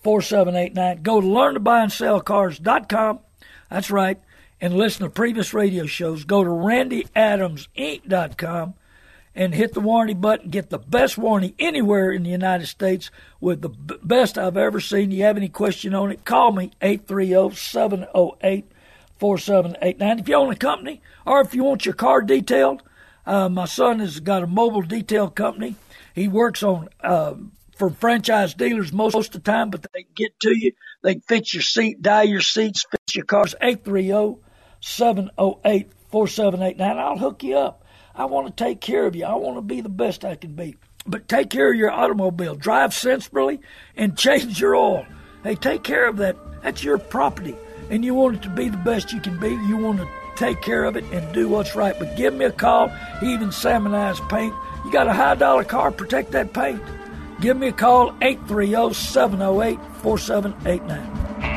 4789. 0.04 1.02
Go 1.02 1.22
to 1.22 1.28
learntobuyandSellCars.com. 1.28 3.20
That's 3.70 3.92
right. 3.92 4.20
And 4.60 4.76
listen 4.76 5.04
to 5.04 5.10
previous 5.10 5.54
radio 5.54 5.86
shows. 5.86 6.24
Go 6.24 6.44
to 6.44 6.50
randyadamsinc.com 6.50 8.74
and 9.36 9.54
hit 9.54 9.74
the 9.74 9.80
warranty 9.80 10.16
button. 10.16 10.50
Get 10.50 10.72
the 10.72 10.80
best 10.80 11.18
warranty 11.18 11.54
anywhere 11.60 12.12
in 12.12 12.24
the 12.24 12.32
United 12.32 12.66
States 12.66 13.12
with 13.40 13.62
the 13.62 13.70
b- 13.70 14.00
best 14.02 14.38
I've 14.38 14.58
ever 14.58 14.80
seen. 14.80 15.12
You 15.12 15.24
have 15.24 15.38
any 15.38 15.50
question 15.50 15.94
on 15.94 16.12
it? 16.12 16.26
Call 16.26 16.52
me 16.52 16.72
830 16.82 17.56
708 17.56 18.72
4789. 19.20 20.20
If 20.20 20.28
you 20.28 20.36
own 20.36 20.52
a 20.52 20.56
company 20.56 21.02
or 21.26 21.42
if 21.42 21.54
you 21.54 21.64
want 21.64 21.86
your 21.86 21.94
car 21.94 22.24
detailed, 22.24 22.82
uh, 23.28 23.50
my 23.50 23.66
son 23.66 24.00
has 24.00 24.20
got 24.20 24.42
a 24.42 24.48
mobile 24.48 24.82
detail 24.82 25.30
company. 25.30 25.76
He 26.16 26.28
works 26.28 26.64
on 26.64 26.90
uh, 27.02 27.36
for 27.76 27.92
franchise 27.92 28.56
dealers 28.56 28.92
most, 28.92 29.14
most 29.14 29.36
of 29.36 29.44
the 29.44 29.52
time, 29.52 29.70
but 29.70 29.86
they 29.94 30.08
get 30.16 30.40
to 30.40 30.58
you. 30.58 30.72
They 31.04 31.20
fix 31.28 31.54
your 31.54 31.64
seat, 31.64 32.02
dye 32.02 32.24
your 32.24 32.42
seats, 32.42 32.86
fix 32.90 33.16
your 33.16 33.26
cars. 33.26 33.56
830 33.62 34.42
708 34.82 35.92
4789. 36.12 36.98
I'll 36.98 37.18
hook 37.18 37.44
you 37.44 37.58
up. 37.58 37.84
I 38.16 38.26
want 38.26 38.48
to 38.48 38.64
take 38.64 38.82
care 38.82 39.06
of 39.06 39.16
you. 39.16 39.26
I 39.26 39.36
want 39.36 39.58
to 39.58 39.62
be 39.62 39.82
the 39.82 39.90
best 39.90 40.26
I 40.26 40.36
can 40.36 40.56
be. 40.56 40.76
But 41.06 41.28
take 41.28 41.50
care 41.50 41.72
of 41.72 41.78
your 41.78 41.92
automobile. 41.92 42.56
Drive 42.56 42.94
sensibly 42.94 43.62
and 43.96 44.18
change 44.18 44.60
your 44.60 44.76
oil. 44.76 45.06
Hey, 45.44 45.56
take 45.56 45.84
care 45.84 46.08
of 46.08 46.18
that. 46.18 46.36
That's 46.64 46.84
your 46.84 46.98
property. 46.98 47.56
And 47.90 48.04
you 48.04 48.14
want 48.14 48.38
it 48.38 48.42
to 48.42 48.50
be 48.50 48.70
the 48.70 48.78
best 48.78 49.14
you 49.14 49.22
can 49.22 49.40
be. 49.40 49.50
You 49.50 49.78
want 49.78 50.00
to 50.00 50.08
take 50.36 50.62
care 50.62 50.84
of 50.84 50.98
it 50.98 51.06
and 51.06 51.34
do 51.34 51.48
what's 51.48 51.76
right. 51.76 51.98
But 51.98 52.18
give 52.18 52.34
me 52.34 52.46
a 52.46 52.52
call. 52.52 52.92
Even 53.22 53.50
salmonized 53.50 54.28
paint. 54.30 54.54
You 54.84 54.92
got 54.92 55.08
a 55.08 55.14
high 55.14 55.36
dollar 55.36 55.64
car, 55.64 55.92
protect 55.92 56.32
that 56.32 56.54
paint. 56.54 56.82
Give 57.40 57.56
me 57.56 57.68
a 57.68 57.72
call, 57.72 58.16
830 58.22 58.94
708 58.94 59.80
4789. 60.02 61.57